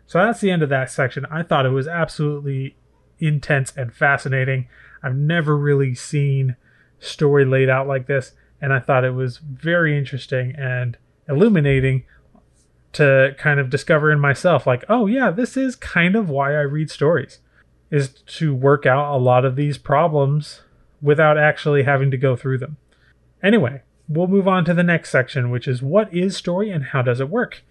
So 0.06 0.18
that's 0.18 0.40
the 0.40 0.50
end 0.50 0.62
of 0.62 0.68
that 0.68 0.90
section. 0.90 1.26
I 1.30 1.42
thought 1.42 1.66
it 1.66 1.70
was 1.70 1.88
absolutely 1.88 2.76
intense 3.18 3.72
and 3.76 3.92
fascinating. 3.92 4.68
I've 5.02 5.16
never 5.16 5.56
really 5.56 5.94
seen 5.94 6.56
story 6.98 7.44
laid 7.44 7.68
out 7.68 7.86
like 7.86 8.06
this, 8.06 8.32
and 8.60 8.72
I 8.72 8.80
thought 8.80 9.04
it 9.04 9.14
was 9.14 9.38
very 9.38 9.96
interesting 9.96 10.54
and 10.56 10.96
illuminating 11.28 12.04
to 12.92 13.34
kind 13.36 13.60
of 13.60 13.68
discover 13.68 14.10
in 14.10 14.20
myself 14.20 14.66
like, 14.66 14.84
oh 14.88 15.06
yeah, 15.06 15.30
this 15.30 15.56
is 15.56 15.76
kind 15.76 16.16
of 16.16 16.30
why 16.30 16.52
I 16.52 16.62
read 16.62 16.90
stories 16.90 17.40
is 17.90 18.08
to 18.08 18.54
work 18.54 18.86
out 18.86 19.14
a 19.14 19.18
lot 19.18 19.44
of 19.44 19.54
these 19.54 19.78
problems 19.78 20.62
without 21.00 21.38
actually 21.38 21.82
having 21.84 22.10
to 22.10 22.16
go 22.16 22.34
through 22.34 22.58
them. 22.58 22.76
Anyway, 23.42 23.82
we'll 24.08 24.26
move 24.26 24.48
on 24.48 24.64
to 24.64 24.74
the 24.74 24.82
next 24.82 25.10
section, 25.10 25.50
which 25.50 25.68
is 25.68 25.82
what 25.82 26.12
is 26.12 26.36
story 26.36 26.70
and 26.70 26.86
how 26.86 27.02
does 27.02 27.20
it 27.20 27.28
work? 27.28 27.62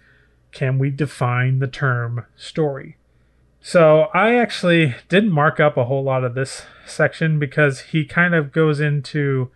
Can 0.56 0.78
we 0.78 0.88
define 0.88 1.58
the 1.58 1.66
term 1.66 2.24
story? 2.34 2.96
So 3.60 4.08
I 4.14 4.36
actually 4.36 4.94
didn't 5.10 5.30
mark 5.30 5.60
up 5.60 5.76
a 5.76 5.84
whole 5.84 6.02
lot 6.02 6.24
of 6.24 6.34
this 6.34 6.62
section 6.86 7.38
because 7.38 7.80
he 7.92 8.06
kind 8.06 8.34
of 8.34 8.52
goes 8.52 8.80
into 8.80 9.50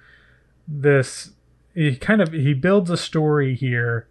this 0.69 1.31
he 1.75 1.97
kind 1.97 2.21
of 2.21 2.35
he 2.35 2.53
builds 2.53 2.91
a 2.91 2.99
story 2.99 3.55
here 3.55 4.09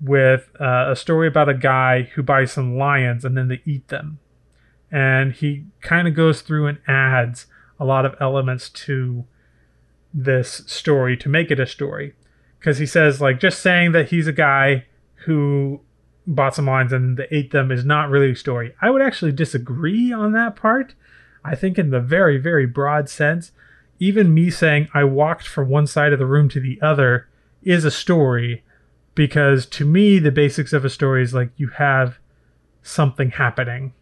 with 0.00 0.48
uh, 0.60 0.92
a 0.92 0.94
story 0.94 1.26
about 1.26 1.48
a 1.48 1.54
guy 1.54 2.02
who 2.14 2.22
buys 2.22 2.52
some 2.52 2.78
lions 2.78 3.24
and 3.24 3.36
then 3.36 3.48
they 3.48 3.60
eat 3.66 3.88
them 3.88 4.20
and 4.92 5.32
he 5.32 5.64
kind 5.80 6.06
of 6.06 6.14
goes 6.14 6.40
through 6.40 6.68
and 6.68 6.78
adds 6.86 7.46
a 7.80 7.84
lot 7.84 8.06
of 8.06 8.14
elements 8.20 8.68
to 8.68 9.24
this 10.14 10.62
story 10.68 11.16
to 11.16 11.28
make 11.28 11.50
it 11.50 11.58
a 11.58 11.66
story 11.66 12.14
because 12.60 12.78
he 12.78 12.86
says 12.86 13.20
like 13.20 13.40
just 13.40 13.58
saying 13.58 13.90
that 13.90 14.10
he's 14.10 14.28
a 14.28 14.32
guy 14.32 14.84
who 15.26 15.80
bought 16.26 16.54
some 16.54 16.66
lions 16.66 16.92
and 16.92 17.26
ate 17.30 17.50
them 17.50 17.70
is 17.70 17.84
not 17.84 18.08
really 18.08 18.32
a 18.32 18.36
story 18.36 18.74
i 18.80 18.90
would 18.90 19.02
actually 19.02 19.32
disagree 19.32 20.12
on 20.12 20.32
that 20.32 20.56
part 20.56 20.94
i 21.44 21.54
think 21.54 21.78
in 21.78 21.90
the 21.90 22.00
very 22.00 22.38
very 22.38 22.66
broad 22.66 23.08
sense 23.08 23.52
even 23.98 24.34
me 24.34 24.50
saying 24.50 24.88
i 24.94 25.02
walked 25.02 25.46
from 25.46 25.68
one 25.68 25.86
side 25.86 26.12
of 26.12 26.18
the 26.18 26.26
room 26.26 26.48
to 26.48 26.60
the 26.60 26.80
other 26.80 27.28
is 27.62 27.84
a 27.84 27.90
story 27.90 28.62
because 29.14 29.66
to 29.66 29.84
me 29.84 30.18
the 30.18 30.30
basics 30.30 30.72
of 30.72 30.84
a 30.84 30.90
story 30.90 31.22
is 31.22 31.34
like 31.34 31.50
you 31.56 31.68
have 31.68 32.18
something 32.82 33.30
happening 33.30 33.92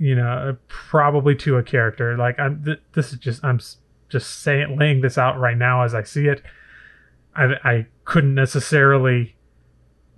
you 0.00 0.14
know, 0.14 0.56
probably 0.66 1.36
to 1.36 1.58
a 1.58 1.62
character. 1.62 2.16
Like 2.16 2.40
I'm, 2.40 2.64
th- 2.64 2.80
this 2.94 3.12
is 3.12 3.18
just 3.18 3.44
I'm 3.44 3.60
just 4.08 4.40
saying 4.40 4.78
laying 4.78 5.02
this 5.02 5.18
out 5.18 5.38
right 5.38 5.58
now 5.58 5.82
as 5.82 5.94
I 5.94 6.02
see 6.02 6.26
it. 6.26 6.42
I, 7.36 7.54
I 7.62 7.86
couldn't 8.06 8.34
necessarily 8.34 9.36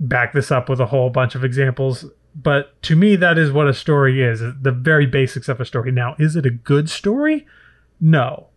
back 0.02 0.32
this 0.32 0.50
up 0.50 0.68
with 0.68 0.80
a 0.80 0.86
whole 0.86 1.10
bunch 1.10 1.34
of 1.34 1.44
examples, 1.44 2.04
but 2.34 2.80
to 2.82 2.96
me 2.96 3.14
that 3.16 3.38
is 3.38 3.52
what 3.52 3.68
a 3.68 3.74
story 3.74 4.22
is. 4.22 4.40
The 4.40 4.72
very 4.72 5.06
basics 5.06 5.48
of 5.48 5.60
a 5.60 5.64
story. 5.64 5.92
Now, 5.92 6.16
is 6.18 6.34
it 6.34 6.44
a 6.44 6.50
good 6.50 6.90
story? 6.90 7.46
No. 8.00 8.48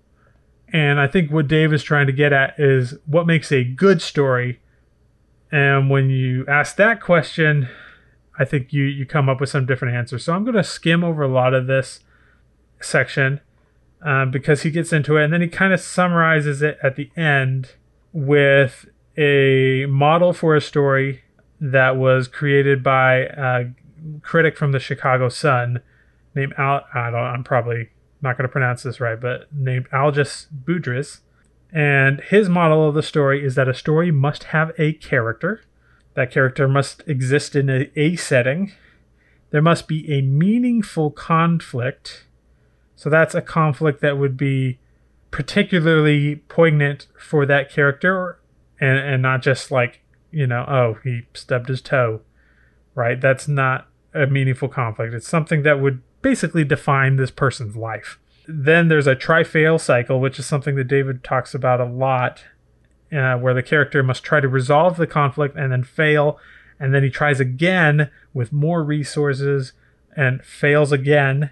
And 0.74 1.00
I 1.00 1.08
think 1.08 1.32
what 1.32 1.48
Dave 1.48 1.72
is 1.72 1.84
trying 1.84 2.08
to 2.08 2.14
get 2.14 2.34
at 2.34 2.60
is 2.60 2.96
what 3.06 3.28
makes 3.28 3.52
a 3.52 3.64
good 3.64 4.02
story. 4.02 4.60
And 5.52 5.90
when 5.90 6.10
you 6.10 6.46
ask 6.48 6.76
that 6.78 7.00
question, 7.00 7.70
I 8.38 8.44
think 8.44 8.74
you 8.74 8.84
you 8.84 9.06
come 9.06 9.30
up 9.30 9.40
with 9.40 9.50
some 9.50 9.66
different 9.66 9.96
answers. 9.96 10.26
So 10.26 10.34
I'm 10.34 10.44
going 10.44 10.56
to 10.56 10.64
skim 10.64 11.04
over 11.04 11.24
a 11.24 11.28
lot 11.28 11.54
of 11.54 11.68
this 11.68 12.02
section 12.82 13.40
uh, 14.04 14.26
because 14.26 14.64
he 14.64 14.72
gets 14.72 14.92
into 14.92 15.16
it, 15.18 15.24
and 15.24 15.32
then 15.32 15.42
he 15.42 15.48
kind 15.48 15.72
of 15.72 15.80
summarizes 15.80 16.62
it 16.62 16.78
at 16.84 16.96
the 16.96 17.10
end 17.16 17.74
with 18.12 18.88
a 19.18 19.86
model 19.86 20.34
for 20.34 20.56
a 20.56 20.62
story 20.62 21.24
that 21.60 21.98
was 21.98 22.28
created 22.28 22.84
by 22.84 23.16
a 23.16 23.66
critic 24.22 24.58
from 24.58 24.72
the 24.72 24.80
Chicago 24.80 25.30
Sun 25.30 25.82
named 26.34 26.54
Al. 26.58 26.86
I 26.94 27.10
don't. 27.10 27.20
I'm 27.20 27.44
probably 27.44 27.90
not 28.22 28.38
going 28.38 28.48
to 28.48 28.52
pronounce 28.52 28.84
this 28.84 29.00
right, 29.00 29.20
but 29.20 29.54
named 29.54 29.90
Algis 29.92 30.48
Budrys. 30.66 31.22
And 31.72 32.22
his 32.22 32.48
model 32.48 32.88
of 32.88 32.96
the 32.96 33.04
story 33.04 33.44
is 33.46 33.56
that 33.56 33.68
a 33.68 33.74
story 33.74 34.12
must 34.12 34.46
have 34.46 34.72
a 34.78 34.94
character 34.94 35.62
that 36.16 36.32
character 36.32 36.68
must 36.68 37.04
exist 37.08 37.56
in 37.56 37.70
a, 37.70 37.92
a 37.96 38.16
setting. 38.16 38.72
There 39.52 39.62
must 39.62 39.88
be 39.88 40.12
a 40.12 40.22
meaningful 40.22 41.12
conflict. 41.12 42.26
So 42.96 43.10
that's 43.10 43.36
a 43.36 43.42
conflict 43.42 44.02
that 44.02 44.18
would 44.18 44.36
be 44.36 44.80
particularly 45.30 46.38
poignant 46.48 47.08
for 47.20 47.46
that 47.46 47.70
character 47.70 48.40
and, 48.80 48.98
and 48.98 49.22
not 49.22 49.42
just 49.42 49.72
like, 49.72 50.02
you 50.32 50.48
know, 50.48 50.66
oh, 50.68 50.98
he 51.04 51.24
stubbed 51.34 51.70
his 51.70 51.82
toe, 51.82 52.22
right? 52.94 53.20
That's 53.20 53.48
not 53.48 53.88
a 54.14 54.28
meaningful 54.28 54.70
conflict. 54.70 55.14
It's 55.14 55.28
something 55.28 55.64
that 55.64 55.82
would 55.82 56.02
basically 56.22 56.64
define 56.64 57.16
this 57.16 57.32
person's 57.32 57.76
life. 57.76 58.20
Then 58.48 58.88
there's 58.88 59.08
a 59.08 59.16
try 59.16 59.44
fail 59.44 59.80
cycle, 59.80 60.20
which 60.20 60.40
is 60.40 60.46
something 60.46 60.76
that 60.76 60.88
David 60.88 61.24
talks 61.24 61.54
about 61.54 61.82
a 61.82 61.86
lot 61.86 62.44
uh, 63.12 63.38
where 63.38 63.54
the 63.54 63.64
character 63.64 64.04
must 64.04 64.24
try 64.24 64.40
to 64.40 64.48
resolve 64.48 64.98
the 64.98 65.08
conflict 65.08 65.56
and 65.56 65.72
then 65.72 65.84
fail, 65.84 66.40
and 66.80 66.94
then 66.94 67.04
he 67.04 67.10
tries 67.10 67.40
again 67.40 68.10
with 68.34 68.52
more 68.52 68.84
resources 68.84 69.74
and 70.16 70.44
fails 70.44 70.92
again. 70.92 71.52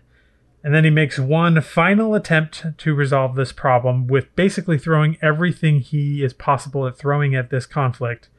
And 0.64 0.74
then 0.74 0.86
he 0.86 0.90
makes 0.90 1.20
one 1.20 1.60
final 1.62 2.16
attempt 2.16 2.66
to 2.78 2.96
resolve 2.96 3.36
this 3.36 3.52
problem 3.52 4.08
with 4.08 4.34
basically 4.36 4.78
throwing 4.78 5.18
everything 5.22 5.82
he 5.82 6.24
is 6.24 6.34
possible 6.34 6.88
at 6.88 6.98
throwing 6.98 7.36
at 7.36 7.50
this 7.50 7.66
conflict, 7.66 8.30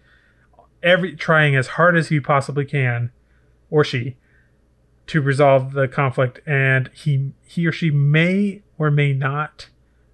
every 0.85 1.17
trying 1.17 1.57
as 1.57 1.69
hard 1.69 1.97
as 1.97 2.09
he 2.09 2.21
possibly 2.21 2.65
can, 2.65 3.11
or 3.71 3.83
she, 3.83 4.17
to 5.09 5.21
resolve 5.21 5.73
the 5.73 5.89
conflict. 5.89 6.39
And 6.47 6.91
he 6.95 7.33
he 7.45 7.67
or 7.67 7.73
she 7.73 7.91
may 7.91 8.63
or 8.79 8.91
may 8.91 9.13
not 9.13 9.69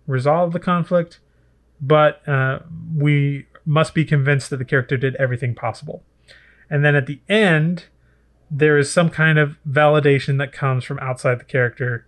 resolve 0.07 0.53
the 0.53 0.61
conflict, 0.61 1.21
but 1.81 2.27
uh, 2.27 2.61
we 2.97 3.47
must 3.67 3.95
be 3.95 4.05
convinced 4.05 4.51
that 4.51 4.57
the 4.57 4.65
character 4.65 4.97
did 4.97 5.17
everything 5.17 5.55
possible. 5.55 6.03
And 6.71 6.85
then 6.85 6.95
at 6.95 7.07
the 7.07 7.21
end, 7.29 7.85
there 8.51 8.79
is 8.79 8.91
some 8.91 9.11
kind 9.11 9.39
of 9.39 9.59
validation 9.69 10.39
that 10.39 10.53
comes 10.53 10.85
from 10.85 10.99
outside 11.01 11.41
the 11.41 11.45
character, 11.45 12.07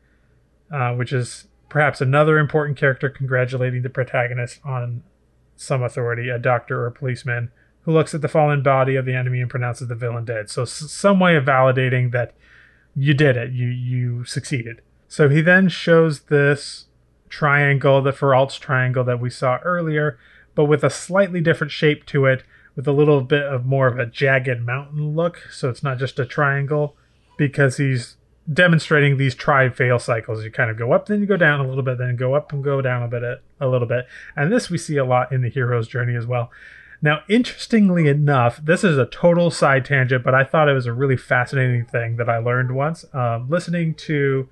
uh, 0.72 0.94
which 0.94 1.12
is 1.12 1.46
perhaps 1.68 2.01
another 2.01 2.38
important 2.38 2.79
character 2.79 3.09
congratulating 3.09 3.83
the 3.83 3.90
protagonist 3.90 4.61
on 4.64 5.03
some 5.57 5.83
authority, 5.83 6.29
a 6.29 6.38
doctor 6.38 6.83
or 6.83 6.87
a 6.87 6.92
policeman 6.92 7.51
who 7.82 7.92
looks 7.92 8.14
at 8.14 8.20
the 8.20 8.28
fallen 8.28 8.62
body 8.62 8.96
of 8.96 9.04
the 9.04 9.14
enemy 9.14 9.40
and 9.40 9.50
pronounces 9.50 9.88
the 9.88 9.94
villain 9.94 10.24
dead. 10.24 10.50
So 10.50 10.64
some 10.64 11.20
way 11.20 11.36
of 11.36 11.44
validating 11.44 12.12
that 12.12 12.34
you 12.94 13.14
did 13.14 13.36
it, 13.36 13.52
you 13.52 13.68
you 13.68 14.24
succeeded. 14.24 14.82
So 15.08 15.28
he 15.28 15.40
then 15.40 15.68
shows 15.68 16.22
this 16.22 16.86
triangle, 17.28 18.02
the 18.02 18.12
Feralt's 18.12 18.58
triangle 18.58 19.04
that 19.04 19.20
we 19.20 19.30
saw 19.30 19.58
earlier, 19.64 20.18
but 20.54 20.66
with 20.66 20.84
a 20.84 20.90
slightly 20.90 21.40
different 21.40 21.70
shape 21.70 22.06
to 22.06 22.26
it, 22.26 22.44
with 22.76 22.86
a 22.86 22.92
little 22.92 23.20
bit 23.22 23.44
of 23.44 23.66
more 23.66 23.86
of 23.86 23.98
a 23.98 24.06
jagged 24.06 24.60
mountain 24.60 25.14
look. 25.14 25.48
So 25.50 25.68
it's 25.68 25.82
not 25.82 25.98
just 25.98 26.18
a 26.18 26.26
triangle, 26.26 26.96
because 27.36 27.76
he's 27.76 28.16
demonstrating 28.52 29.16
these 29.16 29.34
try 29.34 29.68
fail 29.68 29.98
cycles. 29.98 30.44
You 30.44 30.50
kind 30.50 30.70
of 30.70 30.76
go 30.76 30.92
up, 30.92 31.06
then 31.06 31.20
you 31.20 31.26
go 31.26 31.36
down 31.36 31.60
a 31.60 31.68
little 31.68 31.82
bit, 31.82 31.98
then 31.98 32.16
go 32.16 32.34
up 32.34 32.52
and 32.52 32.62
go 32.62 32.80
down 32.80 33.02
a 33.02 33.08
bit, 33.08 33.22
a 33.60 33.68
little 33.68 33.88
bit. 33.88 34.06
And 34.36 34.52
this 34.52 34.70
we 34.70 34.78
see 34.78 34.96
a 34.96 35.04
lot 35.04 35.32
in 35.32 35.42
the 35.42 35.48
hero's 35.48 35.88
journey 35.88 36.16
as 36.16 36.26
well. 36.26 36.50
Now, 37.04 37.22
interestingly 37.28 38.06
enough, 38.06 38.60
this 38.64 38.84
is 38.84 38.96
a 38.96 39.06
total 39.06 39.50
side 39.50 39.84
tangent, 39.84 40.22
but 40.22 40.36
I 40.36 40.44
thought 40.44 40.68
it 40.68 40.72
was 40.72 40.86
a 40.86 40.92
really 40.92 41.16
fascinating 41.16 41.84
thing 41.84 42.16
that 42.16 42.28
I 42.28 42.38
learned 42.38 42.70
once 42.70 43.04
um, 43.12 43.50
listening 43.50 43.94
to 43.94 44.48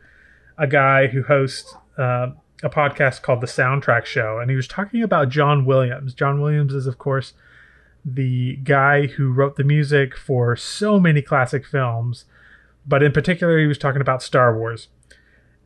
a 0.59 0.67
guy 0.67 1.07
who 1.07 1.23
hosts 1.23 1.73
uh, 1.97 2.31
a 2.63 2.69
podcast 2.69 3.23
called 3.23 3.41
The 3.41 3.47
Soundtrack 3.47 4.05
Show, 4.05 4.41
and 4.41 4.51
he 4.51 4.57
was 4.57 4.67
talking 4.67 5.03
about 5.03 5.29
John 5.29 5.65
Williams. 5.65 6.13
John 6.13 6.41
Williams 6.41 6.75
is, 6.75 6.89
of 6.89 6.99
course, 6.99 7.35
the 8.05 8.57
guy 8.57 9.07
who 9.07 9.33
wrote 9.33 9.57
the 9.57 9.65
music 9.65 10.17
for 10.17 10.57
so 10.57 10.99
many 10.99 11.23
classic 11.23 11.65
films, 11.65 12.25
but 12.85 13.03
in 13.03 13.13
particular, 13.13 13.61
he 13.61 13.67
was 13.67 13.79
talking 13.79 14.01
about 14.01 14.23
Star 14.23 14.57
Wars. 14.57 14.89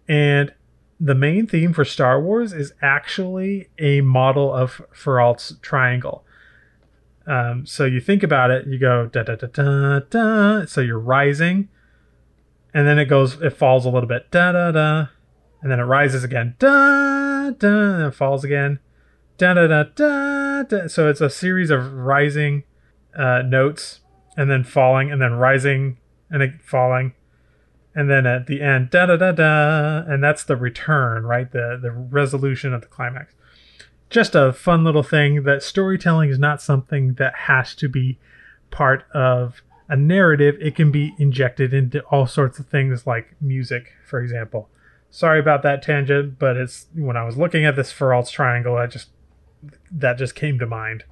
And 0.06 0.52
the 1.00 1.14
main 1.14 1.46
theme 1.46 1.72
for 1.72 1.84
Star 1.84 2.20
Wars 2.20 2.52
is 2.52 2.74
actually 2.82 3.68
a 3.78 4.02
model 4.02 4.52
of 4.52 4.82
Feralt's 4.92 5.54
triangle. 5.62 6.23
Um, 7.26 7.64
so 7.64 7.84
you 7.84 8.00
think 8.00 8.22
about 8.22 8.50
it, 8.50 8.66
you 8.66 8.78
go 8.78 9.06
da 9.06 9.22
da 9.22 9.36
da 9.36 9.46
da 9.46 10.00
da. 10.10 10.66
So 10.66 10.80
you're 10.80 10.98
rising, 10.98 11.68
and 12.72 12.86
then 12.86 12.98
it 12.98 13.06
goes, 13.06 13.40
it 13.40 13.56
falls 13.56 13.86
a 13.86 13.90
little 13.90 14.08
bit 14.08 14.30
da 14.30 14.52
da 14.52 14.70
da, 14.72 15.06
and 15.62 15.70
then 15.70 15.80
it 15.80 15.84
rises 15.84 16.24
again, 16.24 16.56
da 16.58 17.50
da, 17.50 18.04
and 18.04 18.14
falls 18.14 18.44
again, 18.44 18.78
da 19.38 19.54
da 19.54 19.66
da 19.66 19.84
da. 19.84 20.62
da. 20.64 20.86
So 20.88 21.08
it's 21.08 21.20
a 21.20 21.30
series 21.30 21.70
of 21.70 21.92
rising 21.94 22.64
uh, 23.16 23.42
notes, 23.42 24.00
and 24.36 24.50
then 24.50 24.64
falling, 24.64 25.10
and 25.10 25.22
then 25.22 25.32
rising, 25.32 25.98
and 26.30 26.42
then 26.42 26.60
falling, 26.62 27.14
and 27.94 28.10
then 28.10 28.26
at 28.26 28.46
the 28.46 28.60
end, 28.60 28.90
da 28.90 29.06
da 29.06 29.16
da 29.16 29.32
da, 29.32 30.04
and 30.06 30.22
that's 30.22 30.44
the 30.44 30.56
return, 30.56 31.24
right? 31.24 31.50
The 31.50 31.78
the 31.80 31.90
resolution 31.90 32.74
of 32.74 32.82
the 32.82 32.88
climax. 32.88 33.34
Just 34.14 34.36
a 34.36 34.52
fun 34.52 34.84
little 34.84 35.02
thing 35.02 35.42
that 35.42 35.60
storytelling 35.60 36.30
is 36.30 36.38
not 36.38 36.62
something 36.62 37.14
that 37.14 37.34
has 37.34 37.74
to 37.74 37.88
be 37.88 38.16
part 38.70 39.04
of 39.12 39.60
a 39.88 39.96
narrative. 39.96 40.56
It 40.60 40.76
can 40.76 40.92
be 40.92 41.16
injected 41.18 41.74
into 41.74 41.98
all 42.02 42.28
sorts 42.28 42.60
of 42.60 42.68
things 42.68 43.08
like 43.08 43.34
music, 43.40 43.90
for 44.06 44.20
example. 44.20 44.68
Sorry 45.10 45.40
about 45.40 45.64
that 45.64 45.82
tangent, 45.82 46.38
but 46.38 46.56
it's 46.56 46.86
when 46.94 47.16
I 47.16 47.24
was 47.24 47.36
looking 47.36 47.64
at 47.64 47.74
this 47.74 47.90
Feralt's 47.90 48.30
triangle, 48.30 48.76
I 48.76 48.86
just 48.86 49.08
that 49.90 50.16
just 50.16 50.36
came 50.36 50.60
to 50.60 50.66
mind. 50.66 51.02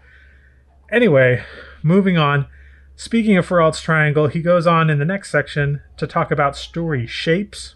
Anyway, 0.88 1.42
moving 1.82 2.16
on. 2.16 2.46
Speaking 2.94 3.36
of 3.36 3.44
Feralt's 3.44 3.80
triangle, 3.80 4.28
he 4.28 4.40
goes 4.40 4.64
on 4.64 4.88
in 4.88 5.00
the 5.00 5.04
next 5.04 5.32
section 5.32 5.82
to 5.96 6.06
talk 6.06 6.30
about 6.30 6.56
story 6.56 7.08
shapes. 7.08 7.74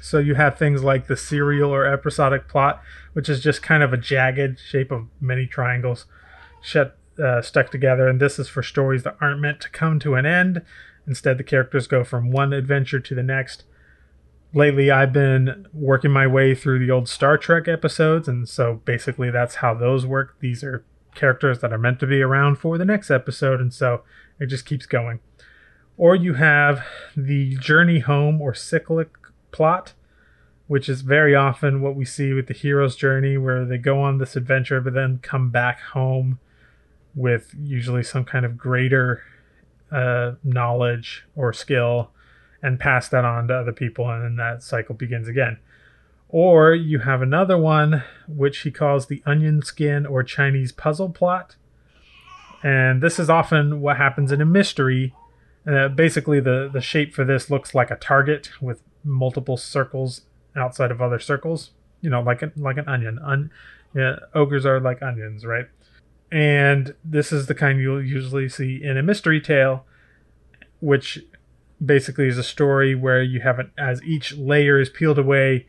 So 0.00 0.18
you 0.18 0.34
have 0.34 0.58
things 0.58 0.82
like 0.82 1.06
the 1.06 1.16
serial 1.16 1.72
or 1.72 1.86
episodic 1.86 2.48
plot, 2.48 2.82
which 3.18 3.28
is 3.28 3.42
just 3.42 3.64
kind 3.64 3.82
of 3.82 3.92
a 3.92 3.96
jagged 3.96 4.60
shape 4.60 4.92
of 4.92 5.08
many 5.20 5.44
triangles 5.44 6.06
shut, 6.62 6.96
uh, 7.20 7.42
stuck 7.42 7.68
together. 7.68 8.06
And 8.06 8.20
this 8.20 8.38
is 8.38 8.48
for 8.48 8.62
stories 8.62 9.02
that 9.02 9.16
aren't 9.20 9.40
meant 9.40 9.60
to 9.62 9.70
come 9.70 9.98
to 9.98 10.14
an 10.14 10.24
end. 10.24 10.62
Instead, 11.04 11.36
the 11.36 11.42
characters 11.42 11.88
go 11.88 12.04
from 12.04 12.30
one 12.30 12.52
adventure 12.52 13.00
to 13.00 13.14
the 13.16 13.24
next. 13.24 13.64
Lately, 14.54 14.92
I've 14.92 15.12
been 15.12 15.66
working 15.72 16.12
my 16.12 16.28
way 16.28 16.54
through 16.54 16.78
the 16.78 16.92
old 16.92 17.08
Star 17.08 17.36
Trek 17.36 17.66
episodes, 17.66 18.28
and 18.28 18.48
so 18.48 18.82
basically 18.84 19.32
that's 19.32 19.56
how 19.56 19.74
those 19.74 20.06
work. 20.06 20.36
These 20.38 20.62
are 20.62 20.84
characters 21.16 21.58
that 21.58 21.72
are 21.72 21.76
meant 21.76 21.98
to 21.98 22.06
be 22.06 22.22
around 22.22 22.60
for 22.60 22.78
the 22.78 22.84
next 22.84 23.10
episode, 23.10 23.60
and 23.60 23.74
so 23.74 24.04
it 24.38 24.46
just 24.46 24.64
keeps 24.64 24.86
going. 24.86 25.18
Or 25.96 26.14
you 26.14 26.34
have 26.34 26.86
the 27.16 27.56
journey 27.56 27.98
home 27.98 28.40
or 28.40 28.54
cyclic 28.54 29.10
plot, 29.50 29.94
which 30.68 30.88
is 30.88 31.00
very 31.00 31.34
often 31.34 31.80
what 31.80 31.96
we 31.96 32.04
see 32.04 32.32
with 32.32 32.46
the 32.46 32.54
hero's 32.54 32.94
journey, 32.94 33.36
where 33.36 33.64
they 33.64 33.78
go 33.78 34.00
on 34.00 34.18
this 34.18 34.36
adventure 34.36 34.80
but 34.80 34.94
then 34.94 35.18
come 35.22 35.50
back 35.50 35.80
home 35.80 36.38
with 37.14 37.54
usually 37.60 38.02
some 38.02 38.24
kind 38.24 38.44
of 38.44 38.56
greater 38.56 39.22
uh, 39.90 40.32
knowledge 40.44 41.24
or 41.34 41.52
skill 41.52 42.10
and 42.62 42.78
pass 42.78 43.08
that 43.08 43.24
on 43.24 43.48
to 43.48 43.54
other 43.54 43.72
people, 43.72 44.08
and 44.10 44.22
then 44.22 44.36
that 44.36 44.62
cycle 44.62 44.94
begins 44.94 45.28
again. 45.28 45.58
Or 46.28 46.74
you 46.74 47.00
have 47.00 47.22
another 47.22 47.56
one, 47.56 48.04
which 48.26 48.58
he 48.58 48.70
calls 48.70 49.06
the 49.06 49.22
onion 49.24 49.62
skin 49.62 50.04
or 50.04 50.22
Chinese 50.22 50.72
puzzle 50.72 51.08
plot. 51.08 51.56
And 52.62 53.02
this 53.02 53.18
is 53.18 53.30
often 53.30 53.80
what 53.80 53.96
happens 53.96 54.32
in 54.32 54.40
a 54.40 54.46
mystery. 54.46 55.14
Uh, 55.66 55.88
basically, 55.88 56.40
the, 56.40 56.68
the 56.70 56.80
shape 56.80 57.14
for 57.14 57.24
this 57.24 57.50
looks 57.50 57.74
like 57.74 57.90
a 57.90 57.96
target 57.96 58.50
with 58.60 58.82
multiple 59.04 59.56
circles 59.56 60.22
outside 60.56 60.90
of 60.90 61.00
other 61.00 61.18
circles. 61.18 61.70
You 62.00 62.10
know, 62.10 62.20
like 62.20 62.42
a, 62.42 62.52
like 62.56 62.76
an 62.76 62.88
onion. 62.88 63.18
Un, 63.24 63.50
yeah, 63.94 64.16
ogres 64.34 64.64
are 64.66 64.80
like 64.80 65.02
onions, 65.02 65.44
right? 65.44 65.66
And 66.30 66.94
this 67.04 67.32
is 67.32 67.46
the 67.46 67.54
kind 67.54 67.80
you'll 67.80 68.04
usually 68.04 68.48
see 68.48 68.80
in 68.82 68.96
a 68.96 69.02
mystery 69.02 69.40
tale, 69.40 69.84
which 70.80 71.24
basically 71.84 72.28
is 72.28 72.38
a 72.38 72.44
story 72.44 72.94
where 72.94 73.22
you 73.22 73.40
have 73.40 73.58
it 73.58 73.70
as 73.78 74.02
each 74.02 74.36
layer 74.36 74.80
is 74.80 74.88
peeled 74.88 75.18
away 75.18 75.66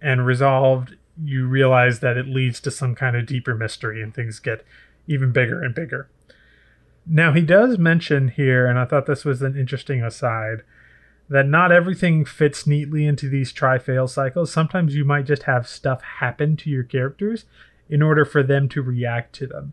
and 0.00 0.26
resolved, 0.26 0.96
you 1.22 1.46
realize 1.46 2.00
that 2.00 2.16
it 2.16 2.26
leads 2.26 2.60
to 2.60 2.70
some 2.70 2.94
kind 2.94 3.16
of 3.16 3.26
deeper 3.26 3.54
mystery 3.54 4.02
and 4.02 4.14
things 4.14 4.38
get 4.38 4.64
even 5.06 5.32
bigger 5.32 5.62
and 5.62 5.74
bigger. 5.74 6.08
Now, 7.06 7.32
he 7.32 7.42
does 7.42 7.78
mention 7.78 8.28
here, 8.28 8.66
and 8.66 8.78
I 8.78 8.84
thought 8.84 9.06
this 9.06 9.24
was 9.24 9.40
an 9.40 9.56
interesting 9.56 10.02
aside, 10.02 10.62
that 11.28 11.46
not 11.46 11.72
everything 11.72 12.24
fits 12.24 12.66
neatly 12.66 13.06
into 13.06 13.28
these 13.28 13.52
try 13.52 13.78
fail 13.78 14.06
cycles. 14.06 14.52
Sometimes 14.52 14.94
you 14.94 15.04
might 15.04 15.26
just 15.26 15.44
have 15.44 15.68
stuff 15.68 16.02
happen 16.02 16.56
to 16.58 16.70
your 16.70 16.84
characters 16.84 17.44
in 17.88 18.02
order 18.02 18.24
for 18.24 18.42
them 18.42 18.68
to 18.68 18.82
react 18.82 19.34
to 19.34 19.46
them. 19.46 19.72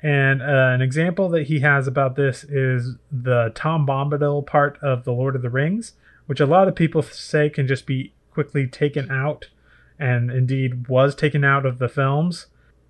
And 0.00 0.42
uh, 0.42 0.44
an 0.74 0.82
example 0.82 1.30
that 1.30 1.46
he 1.46 1.60
has 1.60 1.86
about 1.86 2.14
this 2.14 2.44
is 2.44 2.96
the 3.10 3.52
Tom 3.54 3.86
Bombadil 3.86 4.46
part 4.46 4.78
of 4.82 5.04
The 5.04 5.12
Lord 5.12 5.34
of 5.34 5.40
the 5.40 5.48
Rings, 5.48 5.94
which 6.26 6.40
a 6.40 6.46
lot 6.46 6.68
of 6.68 6.74
people 6.74 7.00
say 7.00 7.48
can 7.48 7.66
just 7.66 7.86
be 7.86 8.12
quickly 8.30 8.66
taken 8.66 9.10
out, 9.10 9.48
and 9.98 10.30
indeed 10.30 10.88
was 10.88 11.14
taken 11.14 11.42
out 11.44 11.64
of 11.64 11.78
the 11.78 11.88
films. 11.88 12.46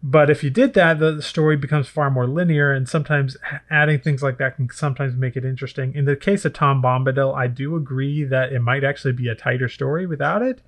But 0.07 0.29
if 0.29 0.45
you 0.45 0.51
did 0.51 0.75
that, 0.75 0.99
the 0.99 1.23
story 1.23 1.57
becomes 1.57 1.88
far 1.88 2.11
more 2.11 2.27
linear, 2.27 2.71
and 2.71 2.87
sometimes 2.87 3.38
adding 3.71 3.99
things 4.01 4.23
like 4.23 4.37
that 4.37 4.57
can 4.57 4.69
sometimes 4.71 5.17
make 5.17 5.35
it 5.35 5.47
interesting. 5.47 5.95
In 5.95 6.05
the 6.05 6.14
case 6.14 6.45
of 6.45 6.53
Tom 6.53 6.83
Bombadil, 6.83 7.35
I 7.35 7.47
do 7.47 7.75
agree 7.75 8.23
that 8.25 8.53
it 8.53 8.61
might 8.61 8.85
actually 8.85 9.12
be 9.12 9.29
a 9.29 9.35
tighter 9.35 9.67
story 9.67 10.07
without 10.07 10.43
it. 10.43 10.61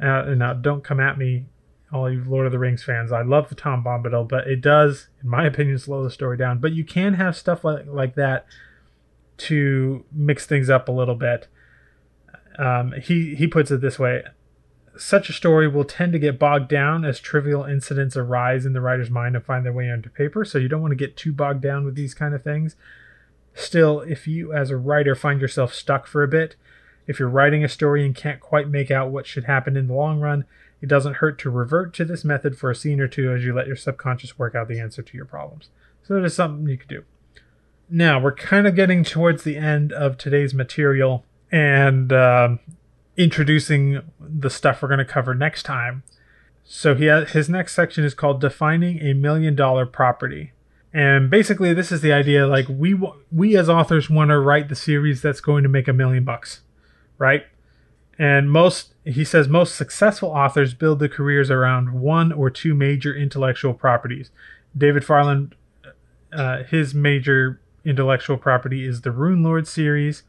Uh, 0.00 0.34
now, 0.36 0.52
don't 0.52 0.84
come 0.84 1.00
at 1.00 1.18
me 1.18 1.46
all 1.92 2.08
you 2.08 2.22
Lord 2.24 2.46
of 2.46 2.52
the 2.52 2.58
Rings 2.60 2.84
fans. 2.84 3.10
I 3.10 3.22
love 3.22 3.48
the 3.48 3.56
Tom 3.56 3.82
Bombadil, 3.82 4.28
but 4.28 4.46
it 4.46 4.60
does, 4.60 5.08
in 5.20 5.28
my 5.28 5.46
opinion, 5.46 5.76
slow 5.78 6.04
the 6.04 6.10
story 6.10 6.36
down. 6.36 6.58
But 6.58 6.72
you 6.72 6.84
can 6.84 7.14
have 7.14 7.36
stuff 7.36 7.64
like 7.64 7.86
like 7.88 8.14
that 8.14 8.46
to 9.36 10.04
mix 10.12 10.46
things 10.46 10.70
up 10.70 10.88
a 10.88 10.92
little 10.92 11.16
bit. 11.16 11.48
Um, 12.56 12.94
he 13.02 13.34
he 13.34 13.48
puts 13.48 13.72
it 13.72 13.80
this 13.80 13.98
way: 13.98 14.22
such 14.96 15.28
a 15.28 15.32
story 15.32 15.68
will 15.68 15.84
tend 15.84 16.12
to 16.12 16.18
get 16.18 16.38
bogged 16.38 16.68
down 16.68 17.04
as 17.04 17.20
trivial 17.20 17.64
incidents 17.64 18.16
arise 18.16 18.64
in 18.64 18.72
the 18.72 18.80
writer's 18.80 19.10
mind 19.10 19.34
and 19.34 19.44
find 19.44 19.64
their 19.64 19.72
way 19.72 19.90
onto 19.90 20.08
paper. 20.08 20.44
So 20.44 20.58
you 20.58 20.68
don't 20.68 20.82
want 20.82 20.92
to 20.92 20.96
get 20.96 21.16
too 21.16 21.32
bogged 21.32 21.62
down 21.62 21.84
with 21.84 21.94
these 21.94 22.14
kind 22.14 22.34
of 22.34 22.42
things. 22.42 22.76
Still, 23.54 24.00
if 24.00 24.26
you 24.26 24.52
as 24.52 24.70
a 24.70 24.76
writer 24.76 25.14
find 25.14 25.40
yourself 25.40 25.74
stuck 25.74 26.06
for 26.06 26.22
a 26.22 26.28
bit, 26.28 26.56
if 27.06 27.18
you're 27.18 27.28
writing 27.28 27.64
a 27.64 27.68
story 27.68 28.04
and 28.04 28.14
can't 28.14 28.40
quite 28.40 28.68
make 28.68 28.90
out 28.90 29.10
what 29.10 29.26
should 29.26 29.44
happen 29.44 29.76
in 29.76 29.88
the 29.88 29.94
long 29.94 30.20
run, 30.20 30.44
it 30.80 30.88
doesn't 30.88 31.14
hurt 31.14 31.38
to 31.40 31.50
revert 31.50 31.94
to 31.94 32.04
this 32.04 32.24
method 32.24 32.56
for 32.56 32.70
a 32.70 32.74
scene 32.74 33.00
or 33.00 33.08
two 33.08 33.32
as 33.32 33.44
you 33.44 33.54
let 33.54 33.66
your 33.66 33.76
subconscious 33.76 34.38
work 34.38 34.54
out 34.54 34.68
the 34.68 34.80
answer 34.80 35.02
to 35.02 35.16
your 35.16 35.26
problems. 35.26 35.70
So 36.02 36.16
it 36.16 36.24
is 36.24 36.34
something 36.34 36.68
you 36.68 36.76
could 36.76 36.88
do. 36.88 37.04
Now, 37.88 38.18
we're 38.18 38.34
kind 38.34 38.66
of 38.66 38.74
getting 38.74 39.04
towards 39.04 39.44
the 39.44 39.56
end 39.56 39.92
of 39.92 40.18
today's 40.18 40.54
material 40.54 41.24
and 41.52 42.12
um, 42.12 42.60
introducing 43.16 44.00
the 44.20 44.50
stuff 44.50 44.82
we're 44.82 44.88
going 44.88 44.98
to 44.98 45.04
cover 45.04 45.34
next 45.34 45.62
time. 45.62 46.02
So 46.64 46.94
he 46.94 47.06
has, 47.06 47.30
his 47.30 47.48
next 47.48 47.74
section 47.74 48.04
is 48.04 48.14
called 48.14 48.40
Defining 48.40 49.00
a 49.00 49.12
Million 49.12 49.54
Dollar 49.54 49.86
Property. 49.86 50.52
And 50.92 51.28
basically, 51.28 51.74
this 51.74 51.90
is 51.90 52.00
the 52.00 52.12
idea 52.12 52.46
like 52.46 52.66
we 52.68 52.96
we 53.32 53.56
as 53.56 53.68
authors 53.68 54.08
want 54.08 54.30
to 54.30 54.38
write 54.38 54.68
the 54.68 54.76
series 54.76 55.20
that's 55.20 55.40
going 55.40 55.64
to 55.64 55.68
make 55.68 55.88
a 55.88 55.92
million 55.92 56.24
bucks, 56.24 56.60
right? 57.18 57.46
And 58.16 58.48
most, 58.48 58.94
he 59.04 59.24
says, 59.24 59.48
most 59.48 59.74
successful 59.74 60.28
authors 60.30 60.72
build 60.72 61.00
their 61.00 61.08
careers 61.08 61.50
around 61.50 62.00
one 62.00 62.32
or 62.32 62.48
two 62.48 62.72
major 62.72 63.12
intellectual 63.12 63.74
properties. 63.74 64.30
David 64.76 65.04
Farland, 65.04 65.56
uh, 66.32 66.62
his 66.62 66.94
major 66.94 67.60
intellectual 67.84 68.36
property 68.36 68.86
is 68.86 69.00
the 69.00 69.10
Rune 69.10 69.42
Lord 69.42 69.66
series. 69.66 70.22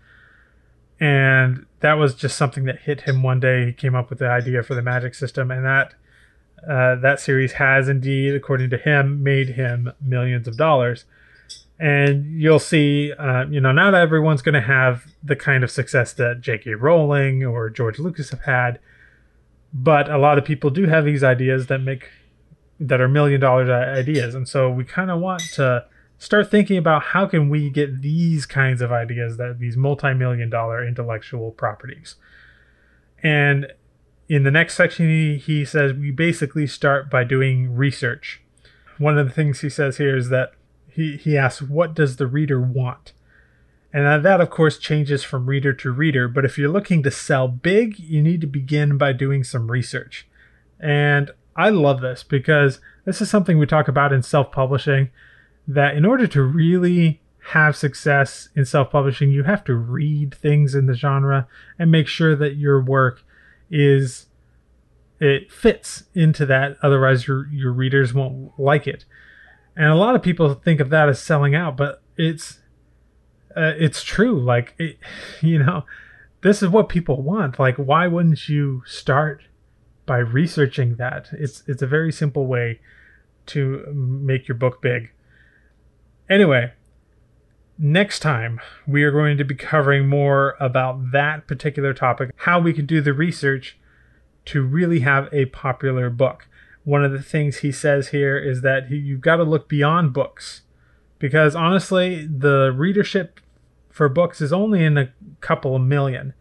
And 1.00 1.66
that 1.82 1.94
was 1.94 2.16
just 2.16 2.38
something 2.38 2.64
that 2.66 2.80
hit 2.80 3.02
him 3.02 3.22
one 3.22 3.40
day. 3.40 3.66
He 3.66 3.74
came 3.74 3.96
up 3.96 4.10
with 4.10 4.20
the 4.20 4.30
idea 4.30 4.64
for 4.64 4.76
the 4.76 4.82
magic 4.82 5.14
system, 5.14 5.52
and 5.52 5.66
that 5.66 5.94
uh, 6.68 6.96
that 6.96 7.20
series 7.20 7.54
has 7.54 7.88
indeed, 7.90 8.34
according 8.34 8.70
to 8.72 8.78
him, 8.78 9.22
made 9.22 9.50
him 9.50 9.92
millions 10.02 10.48
of 10.48 10.58
dollars 10.58 11.06
and 11.80 12.40
you'll 12.40 12.60
see, 12.60 13.12
uh, 13.14 13.46
you 13.50 13.60
know, 13.60 13.72
not 13.72 13.94
everyone's 13.94 14.42
going 14.42 14.54
to 14.54 14.62
have 14.62 15.06
the 15.24 15.36
kind 15.36 15.64
of 15.64 15.70
success 15.70 16.14
that 16.14 16.40
J.K. 16.40 16.76
Rowling 16.76 17.44
or 17.44 17.70
George 17.70 18.00
Lucas 18.00 18.30
have 18.30 18.44
had, 18.44 18.80
but 19.74 20.10
a 20.10 20.18
lot 20.18 20.38
of 20.38 20.46
people 20.46 20.70
do 20.70 20.86
have 20.86 21.04
these 21.04 21.24
ideas 21.24 21.68
that 21.68 21.80
make 21.80 22.10
that 22.80 23.00
are 23.00 23.08
million 23.08 23.40
dollar 23.40 23.72
ideas, 23.74 24.36
and 24.36 24.48
so 24.48 24.70
we 24.70 24.84
kind 24.84 25.12
of 25.12 25.20
want 25.20 25.42
to 25.54 25.86
start 26.18 26.50
thinking 26.50 26.78
about 26.78 27.04
how 27.04 27.26
can 27.26 27.50
we 27.50 27.70
get 27.70 28.02
these 28.02 28.46
kinds 28.46 28.82
of 28.82 28.92
ideas 28.92 29.38
that 29.38 29.60
these 29.60 29.78
multi-million 29.78 30.50
dollar 30.50 30.86
intellectual 30.86 31.52
properties 31.52 32.16
and 33.22 33.68
in 34.28 34.44
the 34.44 34.52
next 34.52 34.76
section 34.76 35.08
he, 35.08 35.38
he 35.38 35.66
says 35.66 35.94
we 35.94 36.12
basically 36.12 36.66
start 36.66 37.10
by 37.10 37.24
doing 37.24 37.76
research 37.76 38.42
one 38.98 39.18
of 39.18 39.28
the 39.28 39.34
things 39.34 39.62
he 39.62 39.70
says 39.70 39.98
here 39.98 40.16
is 40.16 40.30
that 40.30 40.54
he, 40.96 41.18
he 41.18 41.38
asks, 41.38 41.62
What 41.62 41.94
does 41.94 42.16
the 42.16 42.28
reader 42.28 42.60
want? 42.60 43.12
And 43.94 44.26
that, 44.26 44.42
of 44.42 44.50
course, 44.50 44.78
changes 44.78 45.24
from 45.24 45.46
reader 45.46 45.72
to 45.72 45.92
reader. 45.92 46.28
But 46.28 46.44
if 46.44 46.58
you're 46.58 46.70
looking 46.70 47.02
to 47.04 47.12
sell 47.12 47.48
big, 47.48 47.98
you 47.98 48.22
need 48.22 48.42
to 48.42 48.48
begin 48.48 48.98
by 48.98 49.14
doing 49.14 49.44
some 49.44 49.72
research. 49.72 50.28
And 50.82 51.32
I 51.56 51.70
love 51.70 52.02
this 52.02 52.22
because 52.22 52.82
this 53.06 53.22
is 53.22 53.30
something 53.30 53.58
we 53.58 53.66
talk 53.66 53.88
about 53.88 54.12
in 54.12 54.22
self 54.22 54.52
publishing 54.52 55.12
that 55.68 55.96
in 55.96 56.06
order 56.06 56.28
to 56.28 56.42
really 56.44 57.22
have 57.52 57.76
success 57.76 58.50
in 58.56 58.66
self 58.66 58.92
publishing, 58.92 59.32
you 59.32 59.44
have 59.44 59.64
to 59.66 59.76
read 59.76 60.34
things 60.34 60.76
in 60.76 60.86
the 60.86 60.94
genre 60.94 61.48
and 61.78 61.92
make 61.92 62.08
sure 62.08 62.36
that 62.36 62.56
your 62.56 62.82
work 62.82 63.24
is 63.70 64.28
it 65.20 65.52
fits 65.52 66.04
into 66.14 66.46
that 66.46 66.78
otherwise 66.84 67.26
your 67.26 67.48
your 67.48 67.72
readers 67.72 68.14
won't 68.14 68.52
like 68.60 68.86
it 68.86 69.06
and 69.76 69.88
a 69.88 69.96
lot 69.96 70.14
of 70.14 70.22
people 70.22 70.54
think 70.54 70.80
of 70.82 70.90
that 70.90 71.08
as 71.08 71.20
selling 71.20 71.56
out 71.56 71.76
but 71.76 72.04
it's 72.18 72.60
uh, 73.56 73.72
it's 73.78 74.04
true 74.04 74.40
like 74.40 74.76
it, 74.78 74.98
you 75.42 75.58
know 75.58 75.84
this 76.46 76.62
is 76.62 76.70
what 76.70 76.90
people 76.90 77.24
want. 77.24 77.58
Like, 77.58 77.76
why 77.78 78.06
wouldn't 78.06 78.48
you 78.48 78.84
start 78.86 79.42
by 80.06 80.20
researching 80.20 80.98
that? 80.98 81.30
It's 81.32 81.64
it's 81.66 81.82
a 81.82 81.88
very 81.88 82.12
simple 82.12 82.46
way 82.46 82.80
to 83.48 83.84
make 83.92 84.48
your 84.48 84.56
book 84.56 84.80
big. 84.80 85.10
Anyway, 86.30 86.74
next 87.78 88.20
time 88.20 88.60
we 88.88 89.04
are 89.04 89.12
going 89.12 89.38
to 89.38 89.44
be 89.44 89.54
covering 89.54 90.08
more 90.08 90.56
about 90.60 91.12
that 91.12 91.48
particular 91.48 91.94
topic, 91.94 92.32
how 92.38 92.60
we 92.60 92.74
can 92.74 92.86
do 92.86 93.00
the 93.00 93.14
research 93.14 93.78
to 94.46 94.64
really 94.64 95.02
have 95.02 95.30
a 95.32 95.46
popular 95.46 96.10
book. 96.10 96.48
One 96.84 97.04
of 97.04 97.12
the 97.12 97.22
things 97.22 97.58
he 97.58 97.72
says 97.72 98.10
here 98.10 98.38
is 98.38 98.62
that 98.62 98.90
you've 98.90 99.22
got 99.22 99.38
to 99.38 99.44
look 99.44 99.68
beyond 99.68 100.14
books 100.14 100.62
because 101.20 101.56
honestly, 101.56 102.26
the 102.26 102.72
readership 102.76 103.40
for 103.90 104.10
books 104.10 104.42
is 104.42 104.52
only 104.52 104.84
in 104.84 104.98
a 104.98 105.14
couple 105.42 105.76
of 105.76 105.82
million. 105.82 106.34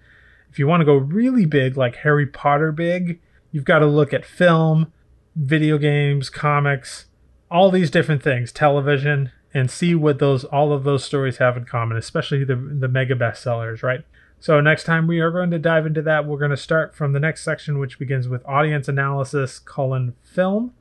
If 0.50 0.58
you 0.58 0.66
want 0.66 0.80
to 0.80 0.86
go 0.86 0.94
really 0.96 1.46
big, 1.46 1.76
like 1.76 1.96
Harry 1.96 2.26
Potter 2.26 2.72
big, 2.72 3.20
you've 3.52 3.64
got 3.64 3.80
to 3.80 3.86
look 3.86 4.12
at 4.12 4.24
film, 4.24 4.92
video 5.36 5.78
games, 5.78 6.30
comics, 6.30 7.06
all 7.50 7.70
these 7.70 7.90
different 7.90 8.22
things, 8.22 8.50
television, 8.50 9.30
and 9.54 9.70
see 9.70 9.94
what 9.94 10.18
those 10.18 10.44
all 10.44 10.72
of 10.72 10.84
those 10.84 11.04
stories 11.04 11.38
have 11.38 11.56
in 11.56 11.64
common, 11.64 11.96
especially 11.96 12.44
the 12.44 12.56
the 12.56 12.88
mega 12.88 13.14
bestsellers, 13.14 13.82
right? 13.82 14.04
So 14.40 14.60
next 14.60 14.84
time 14.84 15.06
we 15.06 15.20
are 15.20 15.30
going 15.30 15.50
to 15.52 15.58
dive 15.58 15.86
into 15.86 16.02
that. 16.02 16.26
We're 16.26 16.38
going 16.38 16.50
to 16.50 16.56
start 16.56 16.94
from 16.94 17.12
the 17.12 17.20
next 17.20 17.42
section, 17.42 17.78
which 17.78 17.98
begins 17.98 18.28
with 18.28 18.44
audience 18.44 18.88
analysis, 18.88 19.58
colon 19.58 20.16
film, 20.22 20.74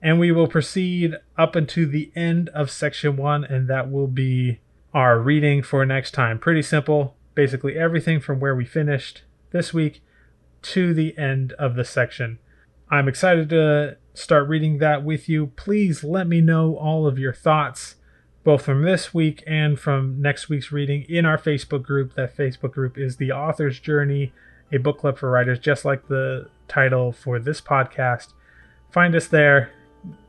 and 0.00 0.20
we 0.20 0.30
will 0.30 0.46
proceed 0.46 1.16
up 1.36 1.56
into 1.56 1.86
the 1.86 2.12
end 2.14 2.48
of 2.50 2.70
section 2.70 3.16
one, 3.16 3.42
and 3.42 3.66
that 3.68 3.90
will 3.90 4.06
be 4.06 4.60
our 4.94 5.18
reading 5.18 5.62
for 5.62 5.84
next 5.84 6.12
time. 6.12 6.38
Pretty 6.38 6.62
simple, 6.62 7.16
basically 7.34 7.76
everything 7.76 8.20
from 8.20 8.38
where 8.38 8.54
we 8.54 8.64
finished 8.64 9.22
this 9.50 9.74
week 9.74 10.02
to 10.62 10.94
the 10.94 11.16
end 11.18 11.52
of 11.54 11.74
the 11.74 11.84
section. 11.84 12.38
I'm 12.90 13.08
excited 13.08 13.48
to 13.50 13.96
start 14.14 14.48
reading 14.48 14.78
that 14.78 15.04
with 15.04 15.28
you. 15.28 15.48
Please 15.48 16.02
let 16.02 16.26
me 16.26 16.40
know 16.40 16.76
all 16.76 17.06
of 17.06 17.18
your 17.18 17.32
thoughts, 17.32 17.96
both 18.48 18.62
from 18.62 18.80
this 18.80 19.12
week 19.12 19.44
and 19.46 19.78
from 19.78 20.22
next 20.22 20.48
week's 20.48 20.72
reading, 20.72 21.04
in 21.06 21.26
our 21.26 21.36
Facebook 21.36 21.82
group. 21.82 22.14
That 22.14 22.34
Facebook 22.34 22.72
group 22.72 22.96
is 22.96 23.18
The 23.18 23.30
Author's 23.30 23.78
Journey, 23.78 24.32
a 24.72 24.78
book 24.78 25.00
club 25.00 25.18
for 25.18 25.30
writers, 25.30 25.58
just 25.58 25.84
like 25.84 26.08
the 26.08 26.48
title 26.66 27.12
for 27.12 27.38
this 27.38 27.60
podcast. 27.60 28.28
Find 28.88 29.14
us 29.14 29.26
there, 29.28 29.70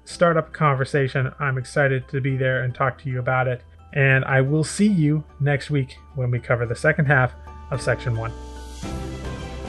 start 0.03 0.35
up 0.35 0.49
a 0.49 0.51
conversation. 0.51 1.31
I'm 1.39 1.57
excited 1.57 2.09
to 2.09 2.19
be 2.19 2.35
there 2.35 2.61
and 2.61 2.75
talk 2.75 3.01
to 3.03 3.09
you 3.09 3.19
about 3.19 3.47
it. 3.47 3.61
And 3.93 4.25
I 4.25 4.41
will 4.41 4.65
see 4.65 4.87
you 4.87 5.23
next 5.39 5.69
week 5.69 5.97
when 6.15 6.29
we 6.29 6.39
cover 6.39 6.65
the 6.65 6.75
second 6.75 7.05
half 7.05 7.31
of 7.71 7.81
section 7.81 8.17
one. 8.17 8.33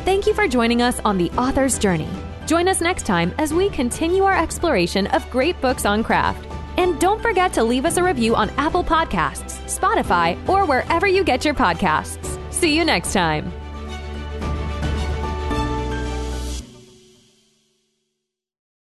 Thank 0.04 0.26
you 0.26 0.34
for 0.34 0.48
joining 0.48 0.82
us 0.82 0.98
on 1.04 1.18
The 1.18 1.30
Author's 1.38 1.78
Journey. 1.78 2.08
Join 2.46 2.66
us 2.66 2.80
next 2.80 3.06
time 3.06 3.32
as 3.38 3.54
we 3.54 3.70
continue 3.70 4.24
our 4.24 4.36
exploration 4.36 5.06
of 5.06 5.30
great 5.30 5.60
books 5.60 5.84
on 5.84 6.02
craft. 6.02 6.49
And 6.81 6.99
don't 6.99 7.21
forget 7.21 7.53
to 7.53 7.62
leave 7.62 7.85
us 7.85 7.99
a 7.99 8.03
review 8.03 8.35
on 8.35 8.49
Apple 8.57 8.83
Podcasts, 8.83 9.61
Spotify, 9.69 10.35
or 10.49 10.64
wherever 10.64 11.07
you 11.07 11.23
get 11.25 11.45
your 11.45 11.53
podcasts. 11.53 12.38
See 12.51 12.75
you 12.75 12.87
next 12.87 13.12
time. 13.12 13.60